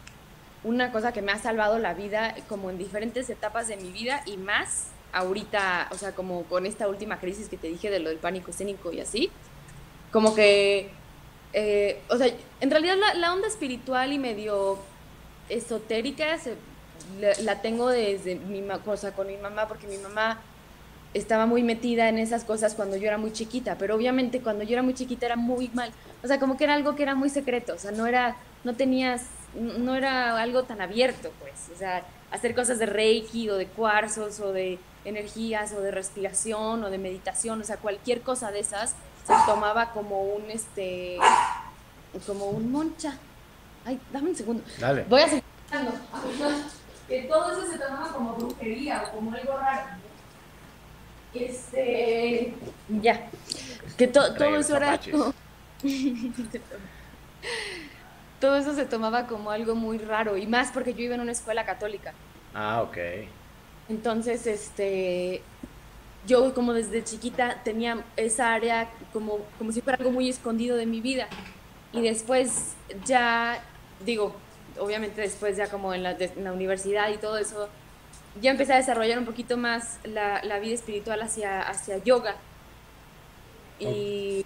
[0.65, 4.21] una cosa que me ha salvado la vida como en diferentes etapas de mi vida
[4.25, 8.09] y más ahorita, o sea, como con esta última crisis que te dije de lo
[8.09, 9.31] del pánico escénico y así.
[10.11, 10.89] Como que,
[11.53, 12.27] eh, o sea,
[12.59, 14.79] en realidad la, onda espiritual y medio
[15.49, 16.57] esotérica se-
[17.19, 18.63] la, la tengo desde mi,
[18.97, 20.41] sea, con mi mamá, porque mi mamá
[21.13, 24.73] estaba muy metida en esas cosas cuando yo era muy chiquita, pero obviamente cuando yo
[24.73, 25.91] era muy chiquita era muy mal,
[26.23, 28.35] o sea, como que era algo que era muy secreto, o sea, no era,
[28.65, 29.23] no tenías,
[29.55, 34.39] no era algo tan abierto, pues, o sea, hacer cosas de reiki o de cuarzos
[34.39, 38.95] o de energías o de respiración o de meditación, o sea, cualquier cosa de esas
[39.25, 41.17] se tomaba como un, este,
[42.27, 43.17] como un moncha.
[43.85, 44.63] Ay, dame un segundo.
[44.79, 45.05] Dale.
[45.07, 45.43] Voy a seguir.
[47.07, 49.85] Que todo eso se tomaba como brujería o como algo raro.
[51.33, 52.53] Este.
[53.01, 53.27] Ya.
[53.97, 54.99] Que to- todo eso era.
[58.39, 60.37] Todo eso se tomaba como algo muy raro.
[60.37, 62.13] Y más porque yo iba en una escuela católica.
[62.53, 62.97] Ah, ok.
[63.89, 65.41] Entonces, este.
[66.27, 70.85] Yo, como desde chiquita, tenía esa área como, como si fuera algo muy escondido de
[70.87, 71.27] mi vida.
[71.93, 72.73] Y después,
[73.05, 73.59] ya,
[74.03, 74.35] digo,
[74.79, 77.69] obviamente después, ya como en la, de- en la universidad y todo eso,
[78.41, 82.35] ya empecé a desarrollar un poquito más la, la vida espiritual hacia, hacia yoga.
[83.79, 84.43] Y,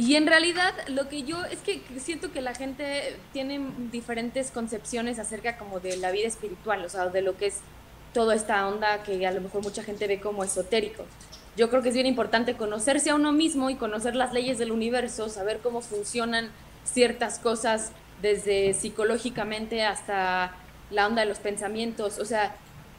[0.00, 3.60] y en realidad lo que yo es que siento que la gente tiene
[3.92, 7.58] diferentes concepciones acerca como de la vida espiritual, o sea, de lo que es
[8.14, 11.04] toda esta onda que a lo mejor mucha gente ve como esotérico.
[11.54, 14.72] Yo creo que es bien importante conocerse a uno mismo y conocer las leyes del
[14.72, 16.50] universo, saber cómo funcionan
[16.82, 17.92] ciertas cosas
[18.22, 20.56] desde psicológicamente hasta
[20.90, 22.18] la onda de los pensamientos.
[22.18, 22.56] O sea,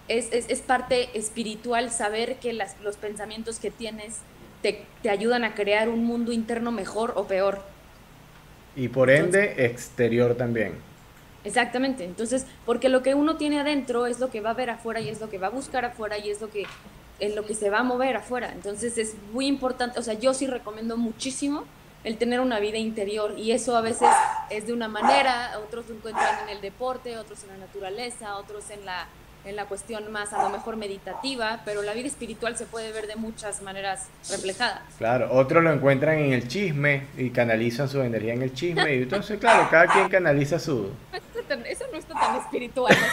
[0.08, 4.20] es, es, parte espiritual saber que las, los pensamientos que tienes
[4.62, 7.62] te, te ayudan a crear un mundo interno mejor o peor.
[8.76, 10.74] Y por ende, exterior también.
[11.44, 15.02] Exactamente, entonces, porque lo que uno tiene adentro es lo que va a ver afuera
[15.02, 16.66] y es lo que va a buscar afuera y es lo que
[17.20, 18.52] en lo que se va a mover afuera.
[18.52, 21.64] Entonces es muy importante, o sea, yo sí recomiendo muchísimo
[22.04, 24.10] el tener una vida interior y eso a veces
[24.50, 28.70] es de una manera, otros lo encuentran en el deporte, otros en la naturaleza, otros
[28.72, 29.08] en la
[29.44, 33.08] en la cuestión más a lo mejor meditativa, pero la vida espiritual se puede ver
[33.08, 34.84] de muchas maneras reflejada.
[34.98, 38.96] Claro, otros lo encuentran en el chisme y canalizan su energía en el chisme.
[38.96, 40.92] Y entonces, claro, cada quien canaliza su...
[41.66, 42.96] Eso no está tan espiritual.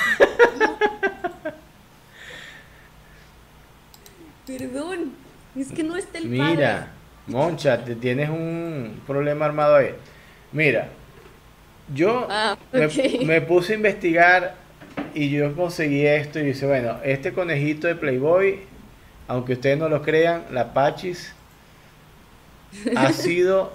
[4.47, 5.13] Perdón,
[5.57, 6.43] es que no está el padre.
[6.57, 6.89] Mira,
[7.27, 9.95] Moncha, te tienes un problema armado ahí.
[10.53, 10.89] Mira,
[11.95, 12.89] yo Ah, me,
[13.25, 14.55] me puse a investigar
[15.15, 18.61] y yo conseguí esto y dice, bueno, este conejito de Playboy,
[19.27, 21.33] aunque ustedes no lo crean, la Pachis
[22.97, 23.73] ha sido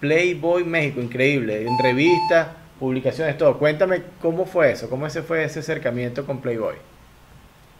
[0.00, 3.58] Playboy México, increíble, en revistas, publicaciones, todo.
[3.58, 6.76] Cuéntame cómo fue eso, cómo ese fue ese acercamiento con Playboy.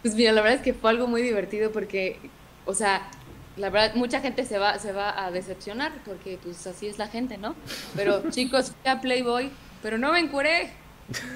[0.02, 2.18] Pues mira, la verdad es que fue algo muy divertido porque,
[2.64, 3.08] o sea,
[3.56, 7.08] la verdad, mucha gente se va, se va a decepcionar porque pues así es la
[7.08, 7.54] gente, ¿no?
[7.96, 9.50] Pero chicos, fui a Playboy,
[9.82, 10.70] pero no me encuré.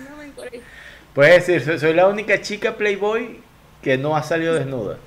[0.08, 0.62] No me encuré.
[1.16, 3.40] Puedes decir, soy, soy la única chica Playboy
[3.82, 4.98] que no ha salido desnuda.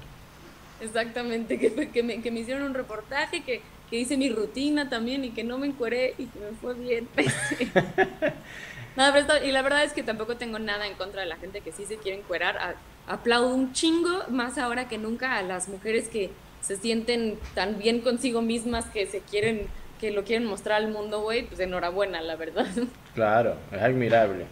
[0.81, 5.29] Exactamente, que, me, que me hicieron un reportaje, que, que hice mi rutina también y
[5.29, 7.07] que no me encueré y que me fue bien.
[8.95, 11.37] Nada, pero esto- y la verdad es que tampoco tengo nada en contra de la
[11.37, 12.57] gente que sí se quiere encuerar.
[12.57, 12.75] A-
[13.07, 16.31] aplaudo un chingo, más ahora que nunca, a las mujeres que
[16.61, 19.67] se sienten tan bien consigo mismas que se quieren,
[20.01, 22.65] que lo quieren mostrar al mundo, güey, pues enhorabuena, la verdad.
[23.13, 24.45] Claro, es admirable.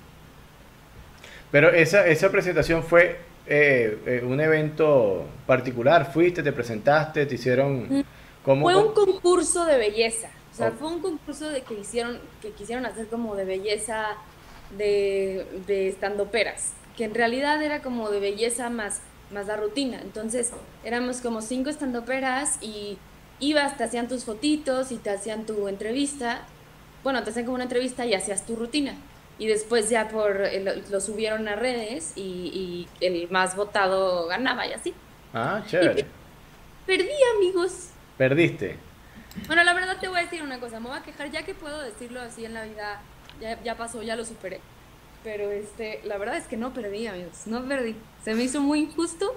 [1.52, 6.12] Pero esa, esa presentación fue eh, eh, un evento particular.
[6.12, 8.06] Fuiste, te presentaste, te hicieron...
[8.43, 10.30] ¿cómo, Fue un concurso de belleza.
[10.54, 10.80] O sea, Oh.
[10.80, 14.18] fue un concurso de que hicieron, que quisieron hacer como de belleza
[14.78, 16.74] de, de estandoperas.
[16.98, 20.02] Que en realidad era como de belleza más, más la rutina.
[20.02, 20.52] Entonces,
[20.84, 22.98] éramos como cinco estandoperas y
[23.39, 26.41] ibas, te hacían tus fotitos y te hacían tu entrevista.
[27.04, 28.95] Bueno, te hacían como una entrevista y hacías tu rutina.
[29.40, 34.66] Y después ya por lo, lo subieron a redes y, y el más votado ganaba
[34.66, 34.94] y así.
[35.34, 36.06] Ah, chévere.
[36.86, 37.90] Perdí, amigos.
[38.18, 38.78] Perdiste.
[39.46, 41.54] Bueno, la verdad te voy a decir una cosa, me voy a quejar ya que
[41.54, 43.02] puedo decirlo así en la vida,
[43.40, 44.60] ya, ya pasó, ya lo superé.
[45.24, 47.96] Pero este, la verdad es que no perdí, amigos, no perdí.
[48.24, 49.36] Se me hizo muy injusto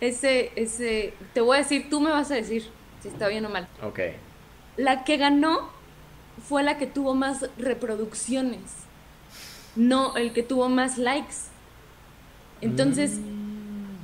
[0.00, 2.68] ese, ese, te voy a decir, tú me vas a decir
[3.02, 3.68] si está bien o mal.
[3.82, 4.00] Ok.
[4.76, 5.70] La que ganó
[6.48, 8.60] fue la que tuvo más reproducciones,
[9.76, 11.34] no el que tuvo más likes.
[12.60, 13.18] Entonces,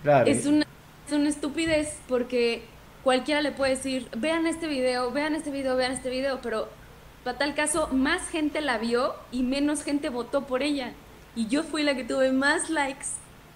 [0.03, 0.31] Claro.
[0.31, 0.67] es una,
[1.07, 2.65] es una estupidez porque
[3.03, 6.69] cualquiera le puede decir, vean este video, vean este video, vean este video, pero
[7.25, 10.93] para tal caso más gente la vio y menos gente votó por ella.
[11.35, 13.07] Y yo fui la que tuve más likes,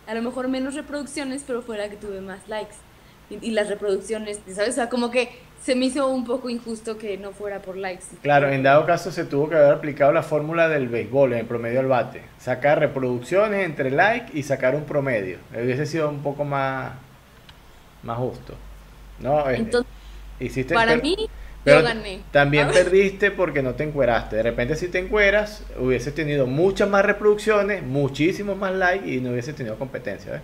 [0.07, 2.75] a lo mejor menos reproducciones, pero fue la que tuve más likes.
[3.29, 4.71] Y, y las reproducciones, ¿sabes?
[4.71, 5.31] O sea, como que
[5.67, 8.05] se me hizo un poco injusto que no fuera por likes.
[8.23, 11.47] Claro, en dado caso se tuvo que haber aplicado la fórmula del béisbol en el
[11.47, 12.23] promedio al bate.
[12.39, 15.39] Sacar reproducciones entre like y sacar un promedio.
[15.53, 16.93] Hubiese sido un poco más,
[18.05, 18.55] más justo.
[19.19, 19.91] No, Eh, Entonces,
[20.39, 21.17] hiciste para per- mí,
[21.65, 22.21] pero yo gané.
[22.31, 24.37] También perdiste porque no te encueraste.
[24.37, 29.31] De repente si te encueras, hubieses tenido muchas más reproducciones, muchísimos más likes y no
[29.31, 30.31] hubieses tenido competencia.
[30.31, 30.43] ¿ves?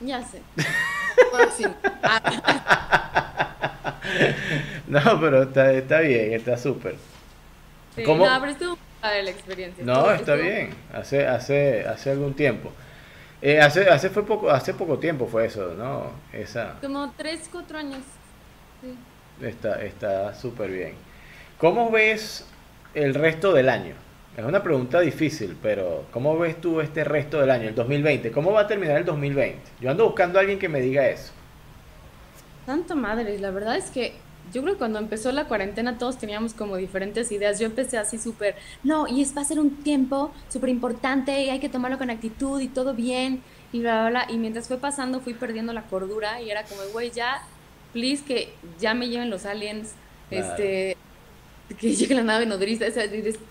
[0.00, 0.40] Ya sé.
[4.88, 6.96] No, pero está, está bien, está súper.
[7.94, 8.26] sí, ¿Cómo?
[8.26, 9.84] No, pero estuvo padre la experiencia.
[9.84, 10.70] No, Estuvo- está estuvo- bien.
[10.92, 12.72] Hace, hace, hace algún tiempo.
[13.42, 16.12] Eh, hace, hace fue poco, hace poco tiempo fue eso, ¿no?
[16.32, 18.00] Esa Como 3, 4 años.
[18.80, 18.96] Sí.
[19.44, 20.94] está, está súper bien.
[21.58, 22.46] ¿Cómo ves
[22.94, 23.94] el resto del año?
[24.36, 28.30] Es una pregunta difícil, pero ¿cómo ves tú este resto del año, el 2020?
[28.32, 29.58] ¿Cómo va a terminar el 2020?
[29.80, 31.32] Yo ando buscando a alguien que me diga eso.
[32.66, 34.12] Tanto madre, la verdad es que
[34.52, 37.58] yo creo que cuando empezó la cuarentena todos teníamos como diferentes ideas.
[37.58, 41.48] Yo empecé así súper, no, y es va a ser un tiempo súper importante y
[41.50, 43.42] hay que tomarlo con actitud y todo bien.
[43.72, 44.34] y bla, bla, bla.
[44.34, 47.42] Y mientras fue pasando fui perdiendo la cordura y era como, güey, ya,
[47.92, 49.92] please, que ya me lleven los aliens,
[50.28, 50.46] Claro.
[50.46, 50.96] este,
[51.78, 52.86] que llegue la nave nodriza,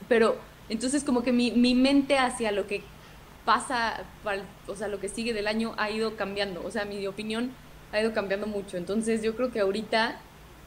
[0.08, 0.38] pero
[0.70, 2.82] entonces como que mi, mi mente hacia lo que
[3.45, 7.05] pasa, para- o sea, lo que sigue del año ha ido cambiando, o sea, mi
[7.07, 7.51] opinión
[7.91, 8.78] ha ido cambiando mucho.
[8.78, 10.18] Entonces yo creo que ahorita,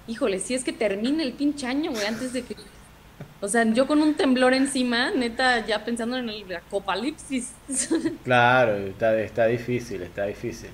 [0.07, 2.57] híjole, si es que termine el pinche año, güey, antes de que...
[3.41, 7.53] O sea, yo con un temblor encima, neta, ya pensando en el apocalipsis.
[8.25, 10.71] Claro, está, está difícil, está difícil.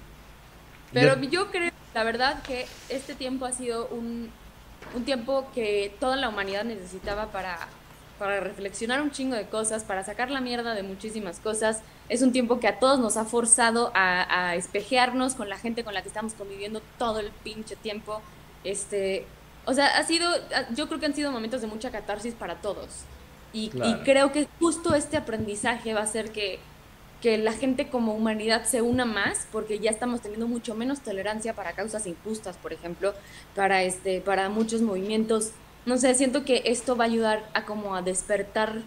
[0.93, 4.31] Pero Yo- yo creo, la verdad, que este tiempo ha sido un,
[4.95, 7.59] un tiempo que toda la humanidad necesitaba para,
[8.19, 11.83] para reflexionar un chingo de cosas, para sacar la mierda de muchísimas cosas.
[12.09, 15.85] Es un tiempo que a todos nos ha forzado a, a espejearnos con la gente
[15.85, 18.23] con la que estamos conviviendo todo el pinche tiempo.
[18.63, 19.33] Este,
[19.65, 20.29] o sea, ha sido,
[20.71, 23.09] yo creo que han sido momentos de mucha catarsis para todos.
[23.53, 24.03] Y, y Claro.
[24.05, 26.67] creo que justo este aprendizaje va a hacer que,
[27.21, 31.55] que la gente como humanidad se una más, porque ya estamos teniendo mucho menos tolerancia
[31.55, 33.15] para causas injustas, por ejemplo,
[33.55, 35.53] para este, para muchos movimientos.
[35.87, 38.83] No sé, siento que esto va a ayudar a como a despertar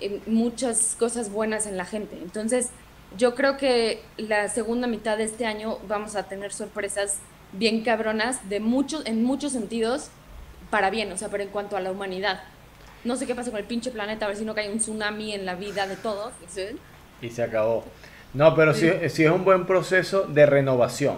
[0.00, 2.16] eh, muchas cosas buenas en la gente.
[2.22, 2.70] Entonces,
[3.16, 7.18] yo creo que la segunda mitad de este año vamos a tener sorpresas
[7.52, 10.08] bien cabronas de muchos, en muchos sentidos,
[10.70, 12.42] para bien, o sea, pero en cuanto a la humanidad.
[13.04, 15.32] No sé qué pasa con el pinche planeta, a ver si no cae un tsunami
[15.32, 16.32] en la vida de todos.
[16.48, 16.62] ¿sí?
[17.22, 17.84] Y se acabó.
[18.34, 21.16] No, pero sí, sí es un buen proceso de renovación.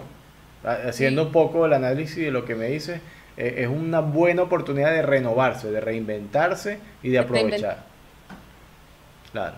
[0.64, 1.26] Ha- Haciendo Sí.
[1.26, 3.00] un poco el análisis de lo que me dices,
[3.41, 7.88] eh, es una buena oportunidad de renovarse, de reinventarse y de aprovechar.
[9.32, 9.57] Claro,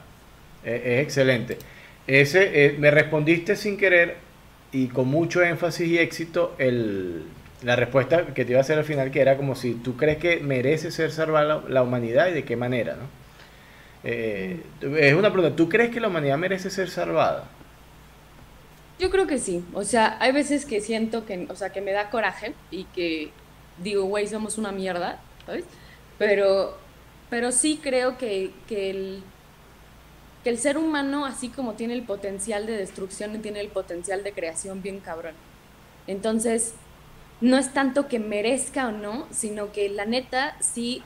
[0.64, 1.58] Eh, es excelente.
[2.06, 4.28] Ese, eh, me respondiste sin querer
[4.72, 8.84] y con mucho énfasis y éxito el, la respuesta que te iba a hacer al
[8.84, 12.32] final, que era como si tú crees que merece ser salvada la, la humanidad y
[12.34, 13.10] de qué manera, ¿no?
[14.04, 17.58] Eh, es una pregunta, ¿tú crees que la humanidad merece ser salvada?
[18.98, 19.68] Yo creo que sí.
[19.72, 23.41] O sea, hay veces que siento que, o sea, que me da coraje y que
[23.78, 25.64] digo, güey, somos una mierda, ¿sabes?
[26.18, 26.76] Pero,
[27.30, 29.24] pero sí creo que, que el,
[30.44, 34.32] que el ser humano, así como tiene el potencial de destrucción, tiene el potencial de
[34.32, 35.34] creación bien cabrón.
[36.06, 36.74] Entonces,
[37.40, 41.02] no es tanto que merezca o no, sino que la neta sí,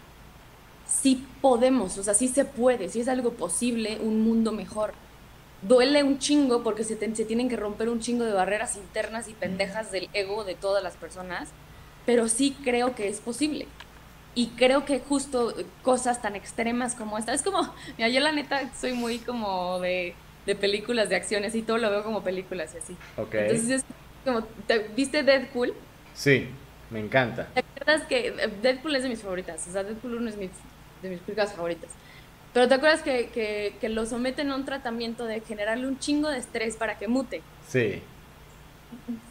[0.86, 4.94] sí podemos, o sea, sí se puede, sí es algo posible, un mundo mejor
[5.62, 9.28] duele un chingo porque se, te- se tienen que romper un chingo de barreras internas
[9.28, 11.50] y pendejas del ego de todas las personas,
[12.06, 13.68] pero sí creo que es posible.
[14.34, 18.72] Y creo que justo cosas tan extremas como esta, es como, mira, yo la neta
[18.74, 20.14] soy muy como de,
[20.46, 22.98] de películas de acciones y todo lo veo como películas y así.
[23.16, 23.34] Ok.
[23.34, 23.82] Entonces es
[24.24, 25.74] como, ¿te- ¿viste Deadpool?
[26.14, 26.48] Sí,
[26.90, 27.48] me encanta.
[27.54, 29.66] ¿Te acuerdas que eh, Deadpool es de mis favoritas?
[29.66, 30.50] O sea, Deadpool 1 es mi-
[31.02, 31.90] de mis películas favoritas.
[32.52, 36.28] Pero ¿te acuerdas que, que, que lo someten a un tratamiento de generarle un chingo
[36.30, 37.42] de estrés para que mute?
[37.68, 38.02] Sí,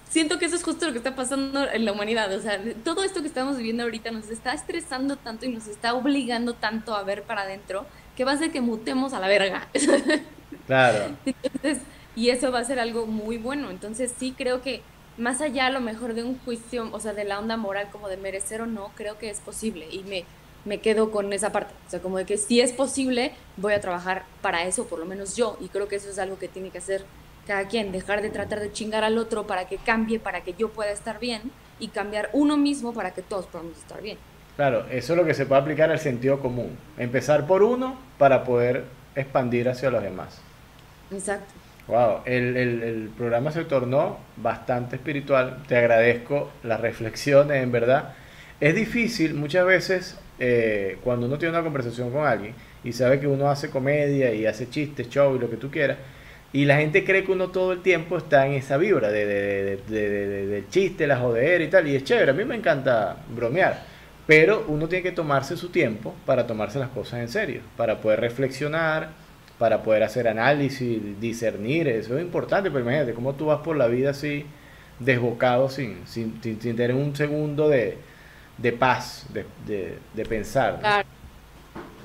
[0.10, 2.32] Siento que eso es justo lo que está pasando en la humanidad.
[2.34, 5.94] O sea, todo esto que estamos viviendo ahorita nos está estresando tanto y nos está
[5.94, 7.86] obligando tanto a ver para adentro
[8.16, 9.68] que va a hacer que mutemos a la verga.
[10.68, 11.16] claro.
[11.26, 11.80] Entonces,
[12.16, 13.70] y eso va a ser algo muy bueno.
[13.70, 14.82] Entonces, sí creo que
[15.18, 18.08] más allá a lo mejor de un juicio, o sea, de la onda moral como
[18.08, 20.24] de merecer o no, creo que es posible y me,
[20.66, 21.74] me quedo con esa parte.
[21.88, 25.06] O sea, como de que si es posible, voy a trabajar para eso, por lo
[25.06, 25.58] menos yo.
[25.60, 27.04] Y creo que eso es algo que tiene que hacer
[27.46, 30.74] cada quien, dejar de tratar de chingar al otro para que cambie, para que yo
[30.74, 34.20] pueda estar bien y cambiar uno mismo para que todos podamos estar bien.
[34.56, 36.78] Claro, eso es lo que se puede aplicar al sentido común.
[36.98, 38.86] Empezar por uno para poder
[39.16, 40.46] expandir hacia los demás.
[41.10, 41.56] Exacto.
[41.88, 45.64] Wow, el, el- el programa se tornó bastante espiritual.
[45.68, 48.16] Te agradezco las reflexiones, en verdad.
[48.60, 53.28] Es difícil muchas veces eh, cuando uno tiene una conversación con alguien y sabe que
[53.28, 55.98] uno hace comedia y hace chistes, show y lo que tú quieras,
[56.56, 59.78] y la gente cree que uno todo el tiempo está en esa vibra de, de,
[59.88, 63.84] de, de- chiste, la joder y tal, y es chévere, a mí me encanta bromear,
[64.28, 68.20] pero uno tiene que tomarse su tiempo para tomarse las cosas en serio, para poder
[68.22, 69.10] reflexionar,
[69.60, 73.88] para poder hacer análisis, discernir, eso es importante, pero imagínate cómo tú vas por la
[73.88, 74.46] vida así,
[75.00, 77.98] desbocado, sin, sin, sin- tener un segundo de,
[78.58, 79.46] de paz, de,
[80.14, 80.80] de, pensar.
[80.80, 81.08] Claro.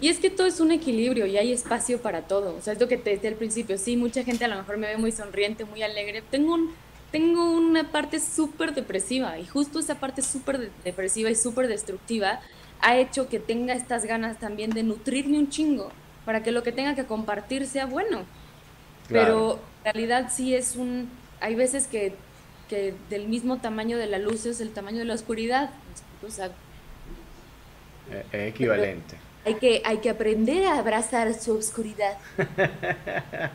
[0.01, 2.57] Y es que todo es un equilibrio y hay espacio para todo.
[2.57, 3.77] O sea, es lo que te decía al principio.
[3.79, 6.23] Sí, mucha gente a lo mejor me ve muy sonriente, muy alegre.
[6.31, 6.73] Tengo, un,
[7.13, 12.41] tengo una parte súper depresiva y justo esa parte súper de- depresiva y súper destructiva
[12.81, 15.93] ha hecho que tenga estas ganas también de nutrirme un chingo
[16.25, 18.25] para que lo que tenga que compartir sea bueno.
[19.09, 19.27] Claro.
[19.27, 21.11] Pero en realidad sí es un...
[21.41, 22.15] Hay veces que,
[22.71, 25.71] que del mismo tamaño de la luz es el tamaño de la oscuridad.
[26.27, 26.47] O sea,
[28.11, 29.17] Es- es equivalente.
[29.45, 32.17] Hay que, hay que aprender a abrazar su oscuridad.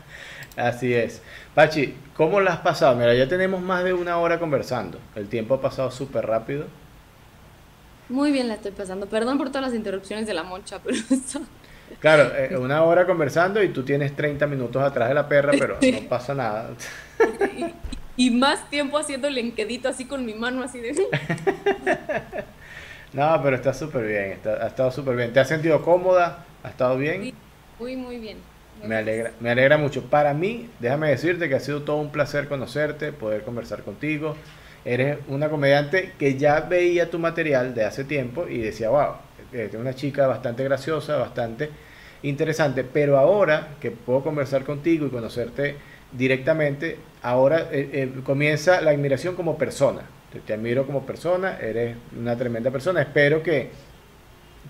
[0.58, 1.22] Así es.
[1.54, 2.96] Pachi, ¿cómo la has pasado?
[2.96, 5.00] Mira, ya tenemos más de una hora conversando.
[5.16, 6.66] El tiempo ha pasado súper rápido.
[8.10, 9.08] Muy bien la estoy pasando.
[9.08, 11.42] Perdón por todas las interrupciones de la moncha, pero eso...
[12.00, 15.78] Claro, eh, una hora conversando y tú tienes 30 minutos atrás de la perra, pero
[15.80, 16.72] no pasa nada.
[18.18, 20.96] Y, y más tiempo haciendo el enquedito así con mi mano así de...
[23.16, 25.32] No, pero está súper bien, está- ha estado súper bien.
[25.32, 26.46] ¿Te has sentido cómoda?
[26.64, 27.34] ¿Ha estado bien?
[27.80, 28.38] Muy, muy bien.
[28.80, 30.04] Muy Me alegra, me alegra mucho.
[30.04, 34.36] Para mí, déjame decirte que ha sido todo un placer conocerte, poder conversar contigo.
[34.84, 39.14] Eres una comediante que ya veía tu material de hace tiempo y decía, wow,
[39.54, 41.70] es una chica bastante graciosa, bastante
[42.22, 45.76] interesante, pero ahora que puedo conversar contigo y conocerte
[46.12, 50.02] directamente, ahora eh, eh, comienza la admiración como persona.
[50.46, 53.02] Te, admiro como persona, eres una tremenda persona.
[53.02, 53.70] Espero que,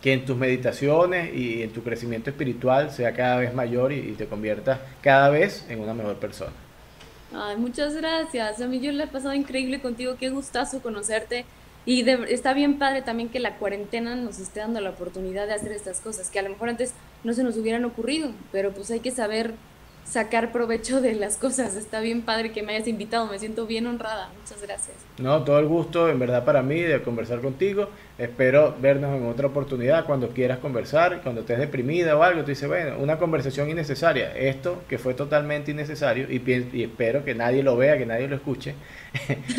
[0.01, 4.27] que en tus meditaciones y en tu crecimiento espiritual sea cada vez mayor y, te
[4.27, 6.53] conviertas cada vez en una mejor persona.
[7.33, 8.61] Ay, muchas gracias.
[8.61, 10.15] A yo le he pasado increíble contigo.
[10.19, 11.45] Qué gustazo conocerte.
[11.85, 15.71] Y está bien padre también que la cuarentena nos esté dando la oportunidad de hacer
[15.71, 16.93] estas cosas, que a lo mejor antes
[17.23, 19.53] no se nos hubieran ocurrido, pero pues hay que saber
[20.05, 21.75] sacar provecho de las cosas.
[21.75, 23.27] Está bien padre que me hayas invitado.
[23.27, 24.29] Me siento bien honrada.
[24.39, 24.95] Muchas gracias.
[25.17, 27.89] No, todo el gusto en verdad para mí de conversar contigo.
[28.17, 32.41] Espero vernos en otra oportunidad cuando quieras conversar, cuando estés deprimida o algo.
[32.41, 34.35] Tú dices, bueno, una conversación innecesaria.
[34.37, 36.41] Esto que fue totalmente innecesario y,
[36.73, 38.75] y espero que nadie lo vea, que nadie lo escuche.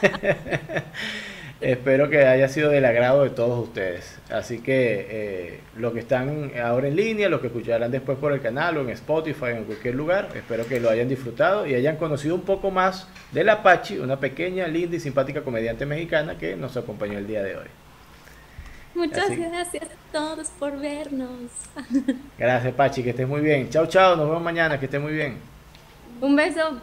[1.60, 4.16] Espero que haya sido del agrado de todos ustedes.
[4.30, 8.40] Así que eh, los que están ahora en línea, los que escucharán después por el
[8.40, 11.96] canal o en Spotify o en cualquier lugar, espero que lo hayan disfrutado y hayan
[11.96, 16.76] conocido un poco más del Apache, una pequeña, linda y simpática comediante mexicana que nos
[16.76, 17.66] acompañó el día de hoy.
[18.94, 21.50] Muchas Así- gracias a todos por vernos.
[22.38, 23.68] Gracias, Pachi, que estés muy bien.
[23.68, 25.36] Chao, chao, nos vemos mañana, que estés muy bien.
[26.20, 26.80] Un beso.